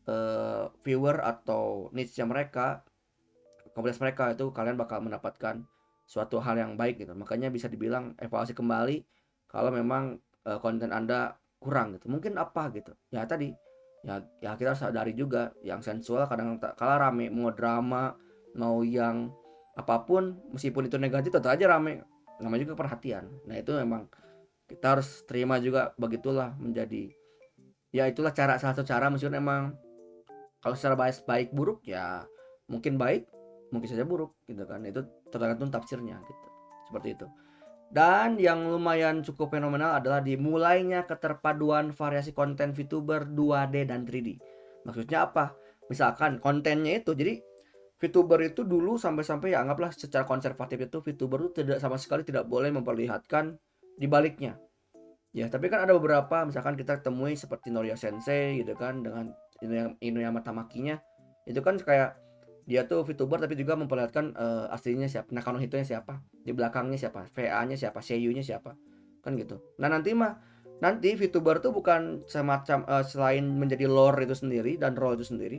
uh, 0.06 0.70
viewer 0.86 1.18
atau 1.20 1.90
niche 1.92 2.22
mereka 2.22 2.86
komunitas 3.72 4.00
mereka 4.00 4.32
itu 4.32 4.52
kalian 4.52 4.76
bakal 4.76 5.00
mendapatkan 5.00 5.64
suatu 6.04 6.38
hal 6.44 6.60
yang 6.60 6.76
baik 6.76 7.00
gitu. 7.00 7.16
Makanya 7.16 7.48
bisa 7.48 7.66
dibilang 7.72 8.12
evaluasi 8.20 8.52
kembali 8.52 9.00
kalau 9.48 9.72
memang 9.72 10.20
uh, 10.44 10.60
konten 10.60 10.92
anda 10.92 11.40
kurang 11.56 11.96
gitu. 11.96 12.12
Mungkin 12.12 12.36
apa 12.36 12.68
gitu? 12.76 12.92
Ya 13.08 13.24
tadi 13.24 13.52
ya 14.02 14.20
ya 14.42 14.58
kita 14.58 14.74
sadari 14.74 15.14
juga 15.16 15.54
yang 15.62 15.80
sensual 15.80 16.26
kadang 16.26 16.58
kala 16.58 16.98
rame 16.98 17.30
mau 17.30 17.54
drama 17.54 18.18
mau 18.58 18.82
yang 18.82 19.30
apa 19.72 20.04
pun 20.04 20.36
meskipun 20.52 20.88
itu 20.88 20.96
negatif 21.00 21.32
tetap 21.32 21.56
aja 21.56 21.66
rame. 21.70 22.04
Namanya 22.40 22.68
juga 22.68 22.76
perhatian. 22.76 23.28
Nah 23.48 23.56
itu 23.56 23.72
memang 23.76 24.08
kita 24.68 24.98
harus 24.98 25.24
terima 25.28 25.60
juga 25.60 25.92
begitulah 26.00 26.56
menjadi 26.56 27.12
ya 27.92 28.08
itulah 28.08 28.32
cara 28.32 28.56
salah 28.56 28.72
satu 28.72 28.88
cara 28.88 29.12
meskipun 29.12 29.36
emang 29.36 29.62
kalau 30.64 30.72
secara 30.72 30.96
baik 30.96 31.28
baik 31.28 31.48
buruk 31.52 31.84
ya 31.84 32.24
mungkin 32.70 32.96
baik 32.96 33.28
mungkin 33.72 33.88
saja 33.88 34.04
buruk 34.04 34.36
gitu 34.44 34.64
kan. 34.68 34.84
Itu 34.84 35.04
tergantung 35.32 35.72
tafsirnya 35.72 36.20
gitu. 36.24 36.46
Seperti 36.92 37.16
itu. 37.16 37.26
Dan 37.92 38.40
yang 38.40 38.72
lumayan 38.72 39.20
cukup 39.20 39.52
fenomenal 39.52 40.00
adalah 40.00 40.24
dimulainya 40.24 41.04
keterpaduan 41.04 41.92
variasi 41.92 42.32
konten 42.32 42.72
VTuber 42.72 43.28
2D 43.28 43.84
dan 43.84 44.08
3D. 44.08 44.40
Maksudnya 44.88 45.28
apa? 45.28 45.52
Misalkan 45.92 46.40
kontennya 46.40 47.04
itu 47.04 47.12
jadi 47.12 47.36
VTuber 48.02 48.42
itu 48.42 48.66
dulu 48.66 48.98
sampai-sampai 48.98 49.54
ya 49.54 49.62
anggaplah 49.62 49.94
secara 49.94 50.26
konservatif 50.26 50.74
itu 50.82 50.98
VTuber 50.98 51.46
itu 51.46 51.62
tidak 51.62 51.78
sama 51.78 51.94
sekali 52.02 52.26
tidak 52.26 52.50
boleh 52.50 52.74
memperlihatkan 52.74 53.54
di 53.94 54.10
baliknya. 54.10 54.58
Ya, 55.30 55.46
tapi 55.46 55.70
kan 55.70 55.86
ada 55.86 55.94
beberapa 55.94 56.42
misalkan 56.42 56.74
kita 56.74 56.98
temui 56.98 57.38
seperti 57.38 57.70
Norio 57.70 57.94
Sensei 57.94 58.58
gitu 58.58 58.74
kan 58.74 59.06
dengan 59.06 59.30
Inuyama 60.02 60.42
Tamakinya 60.42 60.98
itu 61.46 61.62
kan 61.62 61.78
kayak 61.78 62.18
dia 62.66 62.86
tuh 62.86 63.06
VTuber 63.06 63.42
tapi 63.42 63.58
juga 63.58 63.74
memperlihatkan 63.74 64.34
uh, 64.38 64.74
aslinya 64.74 65.10
siapa, 65.10 65.30
Nakano 65.34 65.58
Hitonya 65.58 65.86
siapa, 65.86 66.22
di 66.46 66.54
belakangnya 66.54 66.98
siapa, 66.98 67.26
VA-nya 67.34 67.74
siapa, 67.74 67.98
Seiyu-nya 67.98 68.42
siapa. 68.42 68.78
Kan 69.22 69.34
gitu. 69.34 69.58
Nah, 69.82 69.90
nanti 69.90 70.14
mah 70.14 70.38
nanti 70.78 71.14
VTuber 71.14 71.58
tuh 71.62 71.74
bukan 71.74 72.22
semacam 72.26 72.86
uh, 72.86 73.02
selain 73.06 73.46
menjadi 73.46 73.86
lore 73.90 74.26
itu 74.26 74.34
sendiri 74.34 74.78
dan 74.78 74.94
role 74.94 75.18
itu 75.18 75.26
sendiri, 75.26 75.58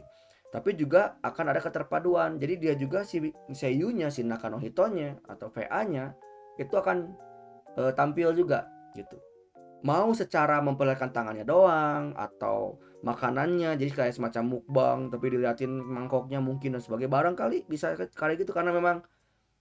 tapi 0.54 0.78
juga 0.78 1.18
akan 1.26 1.50
ada 1.50 1.58
keterpaduan. 1.58 2.38
Jadi 2.38 2.54
dia 2.62 2.74
juga 2.78 3.02
si 3.02 3.18
Seiyu-nya, 3.50 4.14
si 4.14 4.22
Nakano 4.22 4.62
Hitonya 4.62 5.18
atau 5.26 5.50
VA-nya 5.50 6.14
itu 6.62 6.78
akan 6.78 7.10
uh, 7.74 7.90
tampil 7.98 8.38
juga 8.38 8.70
gitu. 8.94 9.18
Mau 9.82 10.14
secara 10.14 10.62
memperlihatkan 10.62 11.10
tangannya 11.10 11.42
doang 11.42 12.14
atau 12.14 12.78
makanannya 13.04 13.76
jadi 13.76 13.92
kayak 13.92 14.14
semacam 14.16 14.44
mukbang 14.56 15.00
tapi 15.12 15.34
diliatin 15.34 15.74
mangkoknya 15.76 16.40
mungkin 16.40 16.78
dan 16.78 16.82
sebagai 16.86 17.12
barang 17.12 17.36
kali 17.36 17.68
bisa 17.68 18.00
kali 18.16 18.40
gitu 18.40 18.56
karena 18.56 18.72
memang 18.72 19.04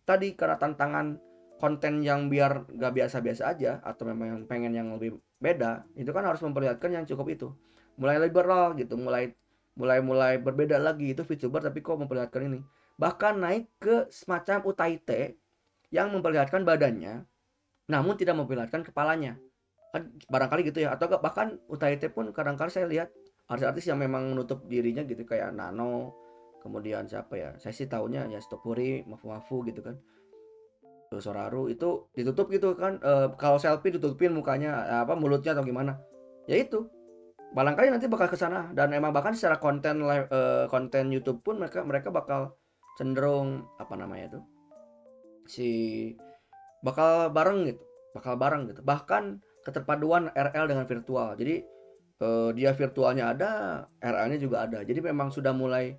tadi 0.06 0.38
karena 0.38 0.54
tantangan 0.62 1.18
konten 1.58 2.06
yang 2.06 2.30
biar 2.30 2.70
gak 2.70 2.94
biasa-biasa 2.94 3.42
aja 3.50 3.82
atau 3.82 4.06
memang 4.06 4.26
yang 4.30 4.42
pengen 4.46 4.72
yang 4.78 4.88
lebih 4.94 5.18
beda 5.42 5.82
itu 5.98 6.10
kan 6.14 6.22
harus 6.22 6.38
memperlihatkan 6.44 6.94
yang 6.94 7.02
cukup 7.02 7.26
itu. 7.34 7.48
Mulai 7.98 8.22
liberal 8.22 8.78
gitu. 8.78 8.94
Mulai 8.94 9.34
mulai 9.72 10.04
mulai 10.04 10.36
berbeda 10.36 10.76
lagi 10.76 11.16
itu 11.16 11.24
VTuber 11.24 11.64
tapi 11.64 11.80
kok 11.80 11.96
memperlihatkan 11.96 12.44
ini. 12.48 12.60
Bahkan 13.00 13.34
naik 13.40 13.64
ke 13.80 13.96
semacam 14.12 14.68
utaite 14.68 15.40
yang 15.88 16.12
memperlihatkan 16.12 16.64
badannya 16.64 17.24
namun 17.90 18.14
tidak 18.14 18.38
memperlihatkan 18.38 18.86
kepalanya. 18.86 19.36
Kan 19.92 20.12
barangkali 20.28 20.72
gitu 20.72 20.84
ya. 20.84 20.94
Atau 20.94 21.12
bahkan 21.20 21.60
UTIT 21.68 22.12
pun 22.16 22.30
kadang-kadang 22.30 22.72
saya 22.72 22.86
lihat 22.88 23.08
artis-artis 23.50 23.90
yang 23.90 24.00
memang 24.00 24.32
menutup 24.32 24.64
dirinya 24.64 25.04
gitu 25.04 25.28
kayak 25.28 25.52
Nano 25.52 26.16
kemudian 26.64 27.04
siapa 27.04 27.34
ya? 27.36 27.50
Saya 27.58 27.74
sih 27.74 27.90
tahunya 27.90 28.32
ya 28.32 28.40
Stopuri 28.40 29.04
Mafu 29.04 29.28
Mafu 29.28 29.60
gitu 29.66 29.82
kan. 29.84 29.98
Soraru 31.12 31.68
itu 31.68 32.08
ditutup 32.16 32.48
gitu 32.48 32.72
kan. 32.72 32.96
E, 33.04 33.36
kalau 33.36 33.60
selfie 33.60 33.92
ditutupin 33.92 34.32
mukanya 34.32 35.04
apa 35.04 35.12
mulutnya 35.12 35.52
atau 35.52 35.60
gimana. 35.60 36.00
Ya 36.48 36.56
itu 36.56 36.88
barangkali 37.52 37.88
nanti 37.92 38.08
bakal 38.08 38.28
ke 38.28 38.36
sana. 38.36 38.72
Dan 38.72 38.92
emang 38.96 39.12
bahkan 39.12 39.36
secara 39.36 39.60
konten 39.60 40.04
live 40.04 40.28
e, 40.28 40.40
konten 40.72 41.12
YouTube 41.12 41.44
pun 41.44 41.60
mereka 41.60 41.84
mereka 41.84 42.08
bakal 42.08 42.56
cenderung 43.00 43.64
apa 43.80 43.96
namanya 43.96 44.36
itu 44.36 44.40
si 45.48 45.70
bakal 46.84 47.32
bareng 47.32 47.68
gitu. 47.68 47.82
Bakal 48.12 48.34
bareng 48.36 48.62
gitu. 48.68 48.80
Bahkan 48.84 49.40
keterpaduan 49.64 50.28
RL 50.34 50.68
dengan 50.68 50.84
virtual. 50.84 51.32
Jadi 51.38 51.62
uh, 52.20 52.50
dia 52.52 52.74
virtualnya 52.74 53.32
ada 53.32 53.50
RL-nya 54.02 54.38
juga 54.42 54.66
ada. 54.68 54.84
Jadi 54.84 55.00
memang 55.00 55.32
sudah 55.32 55.54
mulai 55.56 55.96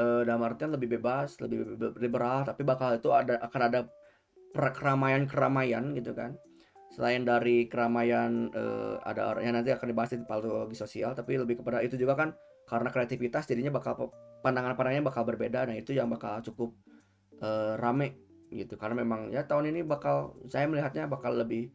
uh, 0.00 0.22
dalam 0.22 0.42
artian 0.44 0.72
lebih 0.72 0.96
bebas 0.98 1.40
lebih 1.40 1.76
liberal 2.00 2.44
tapi 2.44 2.62
bakal 2.62 2.96
itu 2.96 3.10
ada 3.12 3.40
akan 3.42 3.60
ada 3.68 3.80
keramaian 4.56 5.28
keramaian 5.28 5.92
gitu 5.92 6.16
kan 6.16 6.36
selain 6.96 7.28
dari 7.28 7.68
keramaian 7.68 8.48
uh, 8.56 8.96
ada 9.04 9.36
orang 9.36 9.44
yang 9.44 9.54
nanti 9.60 9.68
akan 9.68 9.92
dibahas 9.92 10.16
di 10.16 10.24
patologi 10.24 10.72
sosial 10.72 11.12
tapi 11.12 11.36
lebih 11.36 11.60
kepada 11.60 11.84
itu 11.84 12.00
juga 12.00 12.16
kan 12.16 12.32
karena 12.64 12.88
kreativitas 12.88 13.44
jadinya 13.44 13.76
bakal 13.76 14.08
pandangan-pandangannya 14.40 15.04
bakal 15.04 15.28
berbeda. 15.28 15.68
Nah 15.68 15.76
itu 15.76 15.92
yang 15.92 16.08
bakal 16.08 16.40
cukup 16.40 16.72
uh, 17.44 17.76
rame 17.76 18.16
gitu. 18.48 18.80
Karena 18.80 19.04
memang 19.04 19.28
ya 19.28 19.44
tahun 19.44 19.76
ini 19.76 19.84
bakal 19.84 20.40
saya 20.48 20.64
melihatnya 20.64 21.04
bakal 21.04 21.36
lebih 21.36 21.68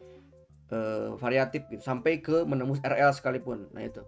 uh, 0.73 1.13
variatif 1.21 1.69
gitu 1.69 1.85
sampai 1.85 2.19
ke 2.19 2.41
menembus 2.43 2.81
RL 2.81 3.13
sekalipun. 3.13 3.69
Nah 3.77 3.85
itu. 3.85 4.01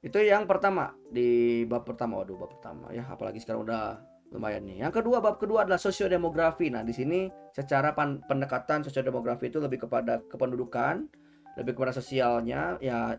Itu 0.00 0.22
yang 0.22 0.46
pertama 0.46 0.94
di 1.10 1.62
bab 1.66 1.82
pertama. 1.82 2.22
Waduh 2.22 2.38
bab 2.38 2.54
pertama 2.54 2.94
ya 2.94 3.02
apalagi 3.10 3.42
sekarang 3.42 3.66
udah 3.66 3.98
lumayan 4.34 4.66
nih. 4.66 4.82
Yang 4.86 5.02
kedua 5.02 5.22
bab 5.22 5.38
kedua 5.38 5.62
adalah 5.62 5.78
sosiodemografi. 5.78 6.70
Nah 6.72 6.82
di 6.82 6.90
sini 6.90 7.30
secara 7.54 7.94
pendekatan 7.96 8.82
sosiodemografi 8.82 9.50
itu 9.50 9.62
lebih 9.62 9.86
kepada 9.86 10.22
kependudukan 10.26 11.06
lebih 11.56 11.72
kepada 11.72 11.92
sosialnya 11.94 12.76
ya 12.84 13.16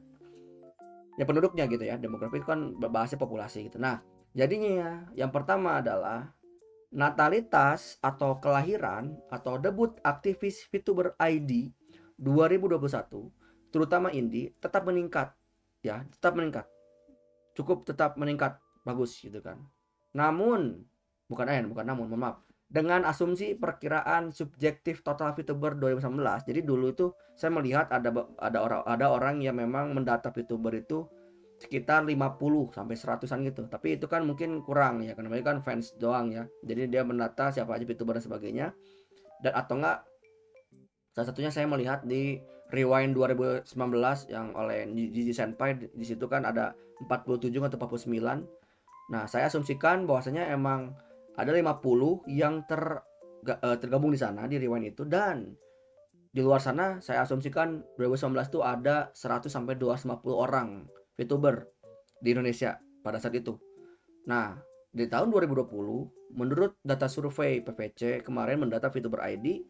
ya 1.17 1.23
penduduknya 1.25 1.65
gitu 1.71 1.83
ya. 1.83 1.95
Demografi 1.95 2.43
itu 2.43 2.47
kan 2.47 2.75
bahasnya 2.77 3.17
populasi 3.17 3.71
gitu. 3.71 3.79
Nah 3.79 4.03
jadinya 4.35 5.07
yang 5.15 5.31
pertama 5.31 5.79
adalah 5.79 6.31
natalitas 6.91 7.99
atau 7.99 8.39
kelahiran 8.39 9.15
atau 9.27 9.59
debut 9.59 9.99
aktivis 10.07 10.63
VTuber 10.71 11.19
ID 11.19 11.71
2021 12.15 13.73
terutama 13.75 14.07
indie 14.15 14.55
tetap 14.63 14.87
meningkat 14.87 15.35
ya 15.83 16.03
tetap 16.07 16.35
meningkat. 16.35 16.67
Cukup 17.57 17.89
tetap 17.89 18.15
meningkat 18.21 18.61
bagus 18.85 19.17
gitu 19.17 19.41
kan. 19.41 19.65
Namun 20.13 20.85
bukan 21.27 21.45
eh 21.51 21.63
bukan 21.67 21.85
namun 21.85 22.07
mohon 22.11 22.21
maaf 22.23 22.35
dengan 22.67 23.07
asumsi 23.07 23.55
perkiraan 23.55 24.35
subjektif 24.35 24.99
total 24.99 25.31
VTuber 25.31 25.79
2019 25.79 26.19
jadi 26.47 26.59
dulu 26.63 26.91
itu 26.91 27.05
saya 27.35 27.51
melihat 27.55 27.87
ada 27.91 28.11
ada 28.39 28.57
orang 28.59 28.81
ada 28.83 29.05
orang 29.07 29.35
yang 29.39 29.55
memang 29.55 29.95
mendata 29.95 30.31
VTuber 30.35 30.75
itu 30.75 31.07
sekitar 31.57 32.05
50 32.05 32.69
sampai 32.73 32.95
100-an 32.95 33.39
gitu. 33.49 33.61
Tapi 33.65 33.97
itu 33.97 34.05
kan 34.05 34.21
mungkin 34.23 34.61
kurang 34.61 35.01
ya 35.01 35.17
karena 35.17 35.33
mereka 35.33 35.57
kan 35.57 35.65
fans 35.65 35.97
doang 35.97 36.29
ya. 36.29 36.45
Jadi 36.61 36.85
dia 36.89 37.01
mendata 37.01 37.49
siapa 37.49 37.73
aja 37.73 37.85
VTuber 37.85 38.21
dan 38.21 38.23
sebagainya. 38.23 38.67
Dan 39.41 39.53
atau 39.57 39.81
enggak 39.81 40.05
salah 41.13 41.27
satunya 41.33 41.49
saya 41.49 41.65
melihat 41.65 42.05
di 42.05 42.37
Rewind 42.69 43.17
2019 43.17 43.65
yang 44.29 44.53
oleh 44.53 44.85
Gigi 44.93 45.33
Senpai 45.33 45.79
di 45.79 46.05
situ 46.05 46.29
kan 46.29 46.45
ada 46.45 46.77
47 47.01 47.49
atau 47.57 47.77
49. 47.79 48.45
Nah, 49.07 49.23
saya 49.25 49.47
asumsikan 49.47 50.03
bahwasanya 50.03 50.51
emang 50.51 50.93
ada 51.37 51.53
50 51.53 52.25
yang 52.33 52.65
ter 52.65 52.81
eh, 53.45 53.77
tergabung 53.77 54.09
di 54.11 54.19
sana 54.19 54.49
di 54.49 54.57
Rewind 54.57 54.91
itu 54.91 55.05
dan 55.05 55.53
di 56.27 56.41
luar 56.43 56.61
sana 56.61 56.99
saya 57.01 57.23
asumsikan 57.23 57.81
2019 57.97 58.33
itu 58.51 58.59
ada 58.61 59.09
100 59.13 59.47
sampai 59.49 59.77
250 59.79 60.21
orang 60.33 60.85
VTuber 61.17 61.65
di 62.21 62.33
Indonesia 62.33 62.77
pada 63.01 63.17
saat 63.17 63.37
itu. 63.37 63.57
Nah, 64.27 64.59
di 64.91 65.07
tahun 65.07 65.31
2020, 65.31 66.35
menurut 66.35 66.75
data 66.83 67.07
survei 67.07 67.63
PPC 67.63 68.25
kemarin 68.25 68.61
mendata 68.61 68.91
VTuber 68.91 69.23
ID, 69.23 69.63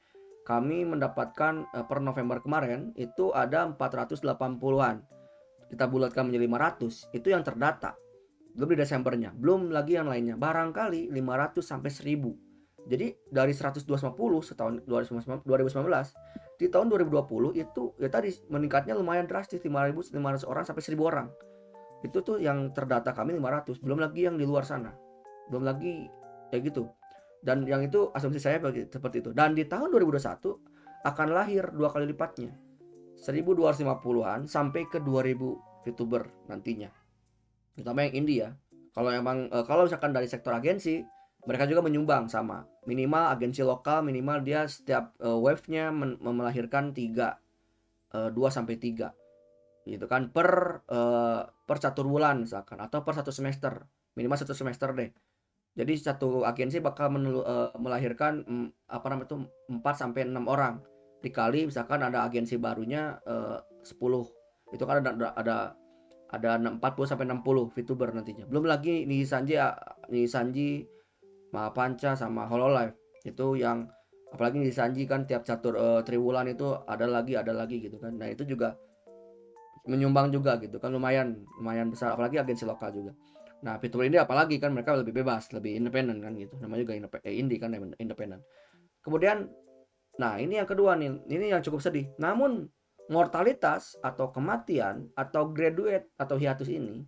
kami 0.48 0.88
mendapatkan 0.88 1.68
eh, 1.76 1.86
per 1.86 2.00
November 2.00 2.40
kemarin 2.40 2.96
itu 2.96 3.36
ada 3.36 3.68
480-an. 3.76 5.04
Kita 5.68 5.86
bulatkan 5.92 6.32
menjadi 6.32 6.48
500, 6.48 7.12
itu 7.12 7.28
yang 7.28 7.44
terdata. 7.44 8.00
Belum 8.58 8.74
di 8.74 8.78
Desembernya, 8.82 9.30
belum 9.38 9.70
lagi 9.70 10.02
yang 10.02 10.10
lainnya. 10.10 10.34
Barangkali 10.34 11.14
500 11.14 11.62
sampai 11.62 11.94
1000. 11.94 12.90
Jadi 12.90 13.14
dari 13.30 13.54
150 13.54 13.86
setahun 14.42 14.82
2019, 14.82 15.46
di 16.58 16.66
tahun 16.66 16.90
2020 16.90 17.54
itu 17.54 17.94
ya 18.02 18.10
tadi 18.10 18.34
meningkatnya 18.50 18.98
lumayan 18.98 19.30
drastis. 19.30 19.62
5.500 19.62 20.50
orang 20.50 20.66
sampai 20.66 20.82
1.000 20.82 20.98
orang. 21.06 21.30
Itu 22.02 22.26
tuh 22.26 22.42
yang 22.42 22.74
terdata 22.74 23.14
kami 23.14 23.38
500 23.38 23.78
belum 23.78 24.02
lagi 24.02 24.26
yang 24.26 24.42
di 24.42 24.46
luar 24.50 24.66
sana. 24.66 24.90
Belum 25.54 25.62
lagi 25.62 26.10
kayak 26.50 26.74
gitu. 26.74 26.90
Dan 27.46 27.62
yang 27.70 27.86
itu 27.86 28.10
asumsi 28.10 28.42
saya 28.42 28.58
seperti 28.90 29.22
itu. 29.22 29.38
Dan 29.38 29.54
di 29.54 29.70
tahun 29.70 29.94
2021 29.94 31.06
akan 31.06 31.28
lahir 31.30 31.70
dua 31.78 31.94
kali 31.94 32.10
lipatnya. 32.10 32.58
1250-an 33.22 34.50
sampai 34.50 34.90
ke 34.90 34.98
2000 34.98 35.86
VTuber 35.86 36.50
nantinya 36.50 37.07
terutama 37.78 38.10
yang 38.10 38.26
indie 38.26 38.42
ya. 38.42 38.50
Kalau 38.98 39.14
emang 39.14 39.46
eh, 39.54 39.66
kalau 39.70 39.86
misalkan 39.86 40.10
dari 40.10 40.26
sektor 40.26 40.58
agensi 40.58 41.06
mereka 41.46 41.70
juga 41.70 41.86
menyumbang 41.86 42.26
sama. 42.28 42.66
Minimal 42.90 43.38
agensi 43.38 43.62
lokal 43.62 44.04
minimal 44.04 44.44
dia 44.44 44.68
setiap 44.68 45.16
uh, 45.24 45.40
wave-nya 45.40 45.96
melahirkan 46.20 46.92
tiga 46.92 47.40
uh, 48.12 48.28
dua 48.28 48.52
sampai 48.52 48.76
tiga. 48.76 49.16
Gitu 49.88 50.04
kan 50.12 50.28
per 50.28 50.84
uh, 50.92 51.48
per 51.48 51.78
satu 51.80 52.04
bulan 52.04 52.44
misalkan 52.44 52.84
atau 52.84 53.06
per 53.06 53.16
satu 53.16 53.32
semester. 53.32 53.88
Minimal 54.20 54.44
satu 54.44 54.52
semester 54.52 54.92
deh. 54.92 55.08
Jadi 55.78 55.94
satu 55.96 56.44
agensi 56.44 56.84
bakal 56.84 57.14
uh, 57.16 57.72
melahirkan 57.80 58.44
um, 58.44 58.68
apa 58.90 59.08
namanya 59.14 59.30
itu 59.32 59.38
4 59.72 59.80
sampai 59.94 60.28
enam 60.28 60.50
orang. 60.52 60.84
Dikali 61.24 61.70
misalkan 61.70 62.04
ada 62.04 62.28
agensi 62.28 62.60
barunya 62.60 63.24
uh, 63.24 63.62
10 63.88 63.96
itu 64.76 64.84
kan 64.84 65.00
ada 65.00 65.32
ada 65.32 65.58
40 66.28 67.08
sampai 67.08 67.26
60 67.28 67.72
VTuber 67.72 68.12
nantinya. 68.12 68.46
Belum 68.48 68.68
lagi 68.68 69.08
nih 69.08 69.24
Sanji 69.24 69.56
nih 70.12 70.28
Sanji 70.28 70.84
Mahapanca 71.56 72.20
sama 72.20 72.44
Hololive. 72.52 72.96
Itu 73.24 73.56
yang 73.56 73.88
apalagi 74.36 74.60
di 74.60 74.74
Sanji 74.76 75.08
kan 75.08 75.24
tiap 75.24 75.48
catur 75.48 75.80
uh, 75.80 76.02
triwulan 76.04 76.52
itu 76.52 76.76
ada 76.84 77.08
lagi 77.08 77.40
ada 77.40 77.56
lagi 77.56 77.80
gitu 77.80 77.96
kan. 77.96 78.20
Nah 78.20 78.28
itu 78.28 78.44
juga 78.44 78.76
menyumbang 79.88 80.36
juga 80.36 80.60
gitu 80.60 80.84
kan 80.84 80.92
lumayan 80.92 81.48
lumayan 81.64 81.88
besar. 81.88 82.12
Apalagi 82.12 82.44
agensi 82.44 82.68
lokal 82.68 82.92
juga. 82.92 83.12
Nah 83.64 83.80
fitur 83.80 84.04
ini 84.04 84.20
apalagi 84.20 84.60
kan 84.60 84.76
mereka 84.76 85.00
lebih 85.00 85.24
bebas 85.24 85.48
lebih 85.56 85.80
independen 85.80 86.20
kan 86.20 86.36
gitu. 86.36 86.60
Namanya 86.60 86.84
juga 86.84 86.94
eh, 87.24 87.36
indie 87.40 87.56
kan 87.56 87.72
independen. 87.96 88.44
Kemudian 89.00 89.48
nah 90.20 90.36
ini 90.36 90.60
yang 90.60 90.68
kedua 90.68 91.00
nih. 91.00 91.24
Ini 91.32 91.56
yang 91.56 91.64
cukup 91.64 91.80
sedih. 91.80 92.12
Namun 92.20 92.68
mortalitas 93.08 93.96
atau 94.04 94.32
kematian 94.32 95.08
atau 95.16 95.50
graduate 95.52 96.12
atau 96.20 96.36
hiatus 96.36 96.68
ini 96.68 97.08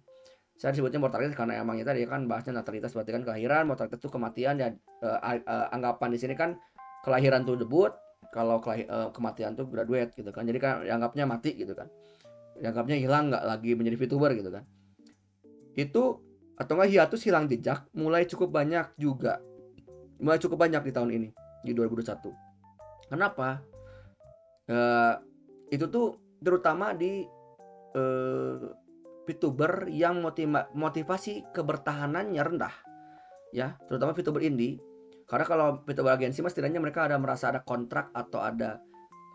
saya 0.60 0.76
disebutnya 0.76 1.00
mortalitas 1.00 1.40
karena 1.40 1.64
emang 1.64 1.80
ya 1.80 1.88
tadi 1.88 2.04
kan 2.04 2.28
bahasnya 2.28 2.60
natalitas 2.60 2.92
berarti 2.92 3.16
kan 3.16 3.24
kelahiran 3.24 3.64
mortalitas 3.64 4.00
itu 4.04 4.12
kematian 4.12 4.60
ya 4.60 4.68
uh, 5.08 5.20
uh, 5.24 5.72
anggapan 5.72 6.12
di 6.12 6.20
sini 6.20 6.36
kan 6.36 6.60
kelahiran 7.08 7.48
tuh 7.48 7.56
debut 7.56 7.96
kalau 8.36 8.60
kelahir, 8.60 8.84
uh, 8.92 9.08
kematian 9.16 9.56
tuh 9.56 9.66
graduate 9.72 10.12
gitu 10.14 10.30
kan. 10.36 10.44
Jadi 10.44 10.60
kan 10.60 10.84
anggapnya 10.84 11.24
mati 11.24 11.56
gitu 11.56 11.72
kan. 11.72 11.88
Anggapnya 12.60 13.00
hilang 13.00 13.32
nggak 13.32 13.44
lagi 13.48 13.72
menjadi 13.72 13.96
VTuber 14.04 14.36
gitu 14.36 14.52
kan. 14.52 14.68
Itu 15.80 16.04
atau 16.60 16.74
nggak 16.76 16.92
hiatus 16.92 17.24
hilang 17.24 17.48
jejak 17.48 17.88
mulai 17.96 18.28
cukup 18.28 18.52
banyak 18.52 18.92
juga. 19.00 19.40
Mulai 20.20 20.44
cukup 20.44 20.60
banyak 20.60 20.84
di 20.84 20.92
tahun 20.92 21.10
ini 21.16 21.30
di 21.64 21.72
2021 21.72 22.50
kenapa? 23.10 23.60
Uh, 24.70 25.18
itu 25.70 25.86
tuh 25.90 26.18
terutama 26.42 26.94
di 26.98 27.26
uh, 27.96 28.58
VTuber 29.30 29.86
yang 29.94 30.26
motiva 30.26 30.66
motivasi 30.74 31.54
kebertahanannya 31.54 32.42
rendah. 32.42 32.76
Ya, 33.54 33.78
terutama 33.86 34.18
VTuber 34.18 34.42
indie. 34.42 34.82
Karena 35.30 35.46
kalau 35.46 35.68
VTuber 35.86 36.18
agensi 36.18 36.42
mas 36.42 36.58
setidaknya 36.58 36.82
mereka 36.82 37.06
ada 37.06 37.22
merasa 37.22 37.54
ada 37.54 37.62
kontrak 37.62 38.10
atau 38.18 38.42
ada 38.42 38.82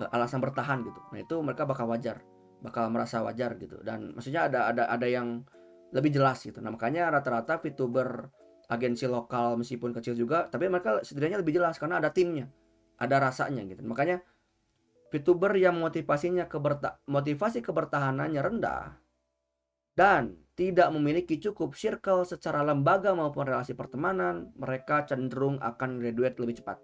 uh, 0.02 0.10
alasan 0.10 0.42
bertahan 0.42 0.82
gitu. 0.82 1.00
Nah, 1.14 1.18
itu 1.22 1.36
mereka 1.38 1.62
bakal 1.62 1.86
wajar, 1.86 2.18
bakal 2.58 2.90
merasa 2.90 3.22
wajar 3.22 3.54
gitu. 3.62 3.78
Dan 3.86 4.10
maksudnya 4.18 4.50
ada 4.50 4.74
ada 4.74 4.90
ada 4.90 5.06
yang 5.06 5.46
lebih 5.94 6.10
jelas 6.10 6.42
gitu. 6.42 6.58
Nah, 6.58 6.74
makanya 6.74 7.14
rata-rata 7.14 7.62
VTuber 7.62 8.26
agensi 8.66 9.06
lokal 9.06 9.60
meskipun 9.60 9.94
kecil 9.94 10.18
juga, 10.18 10.50
tapi 10.50 10.66
mereka 10.66 11.04
setidaknya 11.06 11.38
lebih 11.38 11.54
jelas 11.54 11.78
karena 11.78 12.02
ada 12.02 12.10
timnya, 12.10 12.50
ada 12.98 13.22
rasanya 13.22 13.62
gitu. 13.68 13.86
Makanya 13.86 14.24
VTuber 15.14 15.54
yang 15.54 15.78
motivasinya 15.78 16.50
keberta 16.50 16.98
motivasi 17.06 17.62
kebertahanannya 17.62 18.42
rendah 18.42 18.98
dan 19.94 20.34
tidak 20.58 20.90
memiliki 20.90 21.38
cukup 21.38 21.78
circle 21.78 22.26
secara 22.26 22.66
lembaga 22.66 23.14
maupun 23.14 23.46
relasi 23.46 23.78
pertemanan, 23.78 24.50
mereka 24.58 25.06
cenderung 25.06 25.62
akan 25.62 26.02
graduate 26.02 26.38
lebih 26.42 26.58
cepat. 26.62 26.78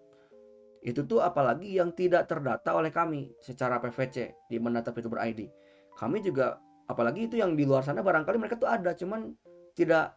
Itu 0.86 1.10
tuh 1.10 1.18
apalagi 1.22 1.74
yang 1.74 1.90
tidak 1.90 2.30
terdata 2.30 2.70
oleh 2.74 2.94
kami 2.94 3.34
secara 3.42 3.82
PVC 3.82 4.46
di 4.46 4.62
mendata 4.62 4.94
VTuber 4.94 5.18
ID. 5.26 5.50
Kami 5.98 6.22
juga 6.22 6.54
apalagi 6.86 7.26
itu 7.26 7.34
yang 7.34 7.58
di 7.58 7.66
luar 7.66 7.82
sana 7.82 7.98
barangkali 7.98 8.38
mereka 8.38 8.58
tuh 8.58 8.70
ada 8.70 8.94
cuman 8.94 9.34
tidak 9.74 10.14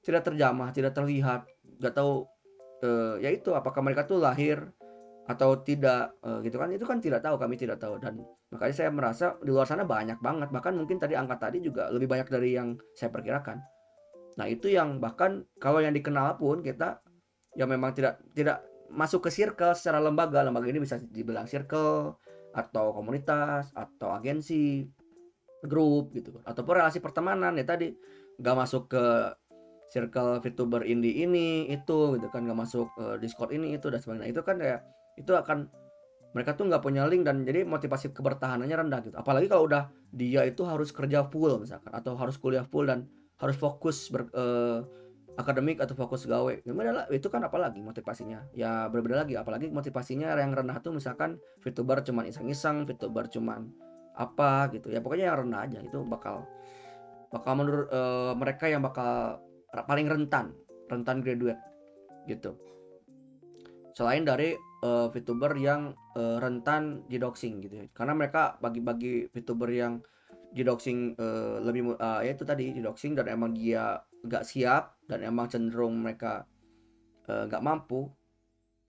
tidak 0.00 0.24
terjamah, 0.24 0.72
tidak 0.72 0.96
terlihat, 0.96 1.44
nggak 1.76 1.92
tahu 1.92 2.24
eh, 2.84 3.20
ya 3.20 3.30
itu 3.32 3.52
apakah 3.52 3.84
mereka 3.84 4.08
tuh 4.08 4.16
lahir 4.16 4.64
atau 5.30 5.62
tidak 5.62 6.18
uh, 6.26 6.42
gitu 6.42 6.58
kan. 6.58 6.74
Itu 6.74 6.82
kan 6.90 6.98
tidak 6.98 7.22
tahu 7.22 7.38
kami 7.38 7.54
tidak 7.54 7.78
tahu. 7.78 8.02
Dan 8.02 8.18
makanya 8.50 8.74
saya 8.74 8.90
merasa 8.90 9.38
di 9.38 9.50
luar 9.54 9.70
sana 9.70 9.86
banyak 9.86 10.18
banget. 10.18 10.50
Bahkan 10.50 10.74
mungkin 10.74 10.98
tadi 10.98 11.14
angka 11.14 11.38
tadi 11.38 11.62
juga 11.62 11.86
lebih 11.94 12.10
banyak 12.10 12.26
dari 12.26 12.58
yang 12.58 12.74
saya 12.98 13.14
perkirakan. 13.14 13.62
Nah 14.34 14.46
itu 14.50 14.66
yang 14.66 14.98
bahkan 14.98 15.46
kalau 15.62 15.78
yang 15.78 15.94
dikenal 15.94 16.34
pun 16.34 16.66
kita 16.66 16.98
yang 17.54 17.70
memang 17.70 17.94
tidak 17.94 18.18
tidak 18.34 18.66
masuk 18.90 19.26
ke 19.26 19.30
circle 19.30 19.74
secara 19.78 20.02
lembaga. 20.02 20.42
Lembaga 20.42 20.66
ini 20.66 20.82
bisa 20.82 20.98
dibilang 20.98 21.46
circle 21.46 22.18
atau 22.50 22.90
komunitas 22.90 23.70
atau 23.70 24.10
agensi 24.10 24.82
grup 25.62 26.10
gitu. 26.10 26.42
Ataupun 26.42 26.82
relasi 26.82 26.98
pertemanan. 26.98 27.54
Ya 27.54 27.62
tadi 27.62 27.94
nggak 28.42 28.56
masuk 28.58 28.90
ke 28.90 29.04
circle 29.90 30.38
VTuber 30.42 30.86
indie 30.86 31.22
ini 31.22 31.70
itu 31.70 32.18
gitu 32.18 32.26
kan. 32.34 32.42
Nggak 32.42 32.58
masuk 32.66 32.90
uh, 32.98 33.14
Discord 33.22 33.54
ini 33.54 33.78
itu 33.78 33.86
dan 33.90 34.02
sebagainya. 34.02 34.30
Itu 34.34 34.42
kan 34.42 34.58
kayak 34.58 34.82
itu 35.20 35.32
akan 35.36 35.68
mereka 36.30 36.54
tuh 36.54 36.70
nggak 36.70 36.82
punya 36.82 37.04
link 37.10 37.26
dan 37.26 37.42
jadi 37.42 37.66
motivasi 37.66 38.14
kebertahanannya 38.14 38.76
rendah 38.86 39.00
gitu. 39.02 39.16
Apalagi 39.18 39.50
kalau 39.50 39.66
udah 39.66 39.90
dia 40.14 40.46
itu 40.46 40.62
harus 40.62 40.94
kerja 40.94 41.26
full 41.26 41.58
misalkan 41.58 41.90
atau 41.90 42.14
harus 42.14 42.38
kuliah 42.38 42.62
full 42.62 42.86
dan 42.86 43.10
harus 43.42 43.58
fokus 43.58 44.06
ber, 44.14 44.30
uh, 44.30 44.86
akademik 45.34 45.82
atau 45.82 45.98
fokus 45.98 46.30
gawe. 46.30 46.62
Gimana 46.62 47.10
itu 47.10 47.26
kan 47.26 47.42
apalagi 47.42 47.82
motivasinya. 47.82 48.46
Ya 48.54 48.86
berbeda 48.86 49.26
lagi. 49.26 49.34
Apalagi 49.34 49.74
motivasinya 49.74 50.30
yang 50.38 50.54
rendah 50.54 50.78
tuh 50.78 50.94
misalkan 50.94 51.42
VTuber 51.66 52.06
cuman 52.06 52.30
iseng-iseng 52.30 52.86
VTuber 52.86 53.26
cuman 53.26 53.66
apa 54.14 54.70
gitu. 54.70 54.86
Ya 54.94 55.02
pokoknya 55.02 55.34
yang 55.34 55.50
rendah 55.50 55.66
aja. 55.66 55.78
Itu 55.82 56.06
bakal 56.06 56.46
bakal 57.34 57.52
menurut 57.58 57.88
uh, 57.90 58.38
mereka 58.38 58.70
yang 58.70 58.86
bakal 58.86 59.42
paling 59.86 60.06
rentan 60.06 60.54
rentan 60.86 61.22
graduate 61.26 61.58
gitu. 62.30 62.54
Selain 63.98 64.22
dari 64.22 64.54
uh, 64.82 65.06
VTuber 65.12 65.52
yang 65.56 65.92
uh, 66.16 66.36
rentan 66.40 67.04
di 67.06 67.16
doxing 67.20 67.60
gitu 67.64 67.74
ya. 67.80 67.86
Karena 67.92 68.16
mereka 68.16 68.56
bagi-bagi 68.58 69.28
VTuber 69.32 69.70
yang 69.72 69.94
di 70.50 70.66
doxing 70.66 71.14
uh, 71.14 71.62
lebih 71.62 71.94
uh, 71.94 72.20
ya 72.26 72.34
itu 72.34 72.42
tadi 72.42 72.74
di 72.74 72.82
doxing 72.82 73.14
dan 73.14 73.30
emang 73.30 73.54
dia 73.54 74.02
nggak 74.26 74.42
siap 74.42 74.98
dan 75.06 75.22
emang 75.22 75.46
cenderung 75.46 76.02
mereka 76.02 76.44
nggak 77.30 77.62
uh, 77.62 77.64
mampu 77.64 78.10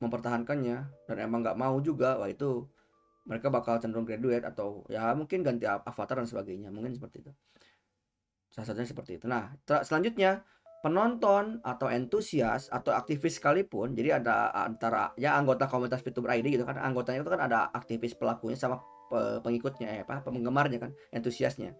mempertahankannya 0.02 0.78
dan 1.06 1.18
emang 1.22 1.46
nggak 1.46 1.60
mau 1.62 1.78
juga 1.78 2.18
wah 2.18 2.26
itu 2.26 2.66
mereka 3.30 3.54
bakal 3.54 3.78
cenderung 3.78 4.10
graduate 4.10 4.42
atau 4.42 4.82
ya 4.90 5.14
mungkin 5.14 5.46
ganti 5.46 5.70
avatar 5.70 6.18
dan 6.18 6.28
sebagainya. 6.28 6.74
Mungkin 6.74 6.98
seperti 6.98 7.22
itu. 7.22 7.32
Salah 8.50 8.66
satunya 8.66 8.90
seperti 8.90 9.22
itu. 9.22 9.26
Nah 9.30 9.54
selanjutnya 9.86 10.42
penonton 10.82 11.62
atau 11.62 11.88
entusias 11.94 12.68
atau 12.74 12.94
aktivis 12.94 13.38
sekalipun 13.38 13.94
jadi 13.94 14.18
ada 14.18 14.50
antara 14.54 15.14
ya 15.16 15.38
anggota 15.38 15.70
komunitas 15.70 16.02
VTuber 16.02 16.34
ID 16.42 16.58
gitu 16.58 16.66
kan 16.66 16.82
anggotanya 16.82 17.22
itu 17.22 17.32
kan 17.32 17.42
ada 17.46 17.70
aktivis 17.70 18.18
pelakunya 18.18 18.58
sama 18.58 18.82
pengikutnya 19.46 20.02
ya 20.02 20.04
apa 20.04 20.26
penggemarnya 20.26 20.82
kan 20.82 20.92
entusiasnya 21.14 21.78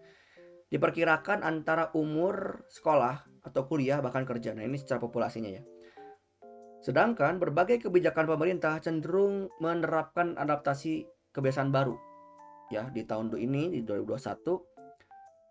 diperkirakan 0.72 1.44
antara 1.44 1.92
umur 1.92 2.64
sekolah 2.72 3.28
atau 3.44 3.68
kuliah 3.68 4.00
bahkan 4.00 4.24
kerja. 4.24 4.56
Nah 4.56 4.64
ini 4.64 4.80
secara 4.80 5.04
populasinya 5.04 5.52
ya. 5.52 5.60
Sedangkan 6.80 7.36
berbagai 7.36 7.84
kebijakan 7.84 8.24
pemerintah 8.24 8.80
cenderung 8.80 9.52
menerapkan 9.60 10.34
adaptasi 10.40 11.04
kebiasaan 11.36 11.68
baru 11.68 11.94
ya 12.72 12.88
di 12.88 13.04
tahun 13.04 13.28
ini 13.36 13.68
di 13.68 13.80
2021 13.84 14.71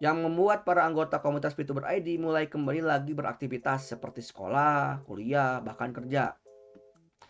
yang 0.01 0.17
membuat 0.17 0.65
para 0.65 0.81
anggota 0.81 1.21
komunitas 1.21 1.53
VTuber 1.53 1.85
ID 1.85 2.17
mulai 2.17 2.49
kembali 2.49 2.81
lagi 2.81 3.13
beraktivitas 3.13 3.93
seperti 3.93 4.25
sekolah, 4.25 5.05
kuliah, 5.05 5.61
bahkan 5.61 5.93
kerja. 5.93 6.33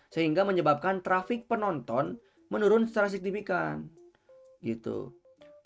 Sehingga 0.07 0.47
menyebabkan 0.47 1.03
trafik 1.03 1.51
penonton 1.51 2.15
menurun 2.47 2.87
secara 2.87 3.11
signifikan. 3.11 3.91
Gitu. 4.63 5.11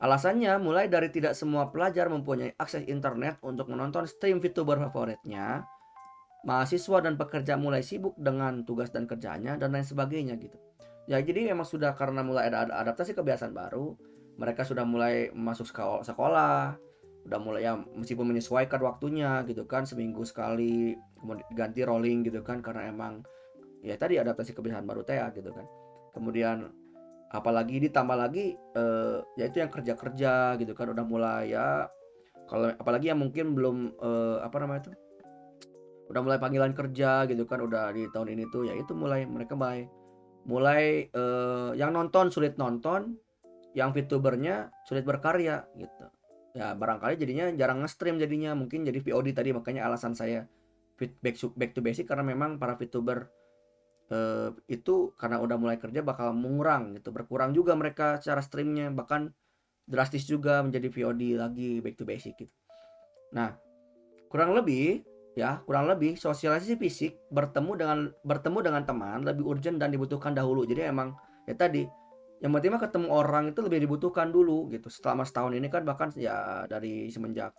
Alasannya 0.02 0.58
mulai 0.58 0.90
dari 0.90 1.14
tidak 1.14 1.38
semua 1.38 1.70
pelajar 1.70 2.10
mempunyai 2.10 2.58
akses 2.58 2.90
internet 2.90 3.38
untuk 3.46 3.70
menonton 3.70 4.10
stream 4.10 4.42
VTuber 4.42 4.82
favoritnya, 4.90 5.62
mahasiswa 6.42 7.06
dan 7.06 7.22
pekerja 7.22 7.54
mulai 7.54 7.86
sibuk 7.86 8.18
dengan 8.18 8.66
tugas 8.66 8.90
dan 8.90 9.06
kerjanya 9.06 9.62
dan 9.62 9.78
lain 9.78 9.86
sebagainya 9.86 10.42
gitu. 10.42 10.58
Ya 11.06 11.22
jadi 11.22 11.54
memang 11.54 11.70
sudah 11.70 11.94
karena 11.94 12.26
mulai 12.26 12.50
ada 12.50 12.66
adaptasi 12.66 13.14
kebiasaan 13.14 13.54
baru, 13.54 13.94
mereka 14.42 14.66
sudah 14.66 14.84
mulai 14.84 15.30
masuk 15.32 15.70
sekolah, 15.70 16.76
udah 17.26 17.40
mulai 17.42 17.66
ya 17.66 17.74
meskipun 17.74 18.30
menyesuaikan 18.30 18.78
waktunya 18.86 19.42
gitu 19.50 19.66
kan 19.66 19.90
seminggu 19.90 20.22
sekali 20.22 20.94
kemudian 21.18 21.50
ganti 21.58 21.82
rolling 21.82 22.22
gitu 22.22 22.46
kan 22.46 22.62
karena 22.62 22.94
emang 22.94 23.26
ya 23.82 23.98
tadi 23.98 24.22
adaptasi 24.22 24.54
kebiasaan 24.54 24.86
baru 24.86 25.02
teh 25.02 25.18
gitu 25.34 25.50
kan. 25.50 25.66
Kemudian 26.14 26.70
apalagi 27.34 27.82
ditambah 27.82 28.18
lagi 28.18 28.56
eh, 28.56 29.18
ya 29.36 29.46
itu 29.50 29.58
yang 29.60 29.72
kerja 29.74 29.94
kerja 29.98 30.34
gitu 30.62 30.72
kan 30.78 30.94
udah 30.94 31.06
mulai 31.06 31.52
ya 31.52 31.90
kalau 32.46 32.70
apalagi 32.78 33.10
yang 33.10 33.20
mungkin 33.20 33.58
belum 33.58 33.78
eh, 33.98 34.38
apa 34.46 34.56
namanya 34.62 34.88
itu 34.88 34.92
udah 36.06 36.22
mulai 36.22 36.38
panggilan 36.38 36.72
kerja 36.78 37.26
gitu 37.26 37.44
kan 37.50 37.66
udah 37.66 37.90
di 37.92 38.06
tahun 38.14 38.38
ini 38.38 38.44
tuh 38.54 38.70
ya 38.70 38.78
itu 38.78 38.94
mulai 38.94 39.26
mereka 39.26 39.58
mulai 39.58 39.90
mulai 40.46 41.10
eh, 41.10 41.72
yang 41.76 41.92
nonton 41.92 42.30
sulit 42.30 42.56
nonton 42.62 43.18
yang 43.76 43.92
VTubernya 43.92 44.72
sulit 44.88 45.04
berkarya 45.04 45.66
gitu 45.76 46.06
ya 46.56 46.72
barangkali 46.72 47.20
jadinya 47.20 47.52
jarang 47.54 47.84
nge-stream 47.84 48.16
jadinya. 48.18 48.56
Mungkin 48.56 48.88
jadi 48.88 49.00
VOD 49.04 49.36
tadi 49.36 49.52
makanya 49.52 49.92
alasan 49.92 50.16
saya 50.16 50.48
back 50.96 51.36
to, 51.36 51.52
back 51.54 51.76
to 51.76 51.84
basic 51.84 52.08
karena 52.08 52.24
memang 52.24 52.56
para 52.56 52.80
VTuber 52.80 53.28
uh, 54.10 54.56
itu 54.72 55.12
karena 55.20 55.44
udah 55.44 55.60
mulai 55.60 55.76
kerja 55.76 56.00
bakal 56.00 56.32
mengurang 56.32 56.96
gitu. 56.96 57.12
Berkurang 57.12 57.52
juga 57.52 57.76
mereka 57.76 58.18
secara 58.24 58.40
streamnya 58.40 58.88
bahkan 58.90 59.36
drastis 59.86 60.26
juga 60.26 60.64
menjadi 60.66 60.88
VOD 60.90 61.38
lagi 61.38 61.84
back 61.84 61.96
to 62.00 62.08
basic 62.08 62.34
gitu. 62.40 62.56
Nah 63.36 63.54
kurang 64.32 64.56
lebih 64.56 65.04
ya 65.36 65.60
kurang 65.68 65.92
lebih 65.92 66.16
sosialisasi 66.16 66.80
fisik 66.80 67.20
bertemu 67.28 67.72
dengan 67.76 67.98
bertemu 68.24 68.60
dengan 68.64 68.84
teman 68.88 69.20
lebih 69.28 69.44
urgent 69.44 69.76
dan 69.78 69.92
dibutuhkan 69.92 70.32
dahulu. 70.32 70.64
Jadi 70.64 70.88
emang 70.88 71.12
ya 71.44 71.54
tadi 71.54 71.84
yang 72.46 72.54
penting 72.54 72.78
mah 72.78 72.82
ketemu 72.86 73.10
orang 73.10 73.58
itu 73.58 73.60
lebih 73.66 73.90
dibutuhkan 73.90 74.30
dulu 74.30 74.70
gitu. 74.70 74.86
Selama 74.94 75.26
setahun 75.26 75.58
ini 75.58 75.66
kan 75.66 75.82
bahkan 75.82 76.14
ya 76.14 76.62
dari 76.70 77.10
semenjak 77.10 77.58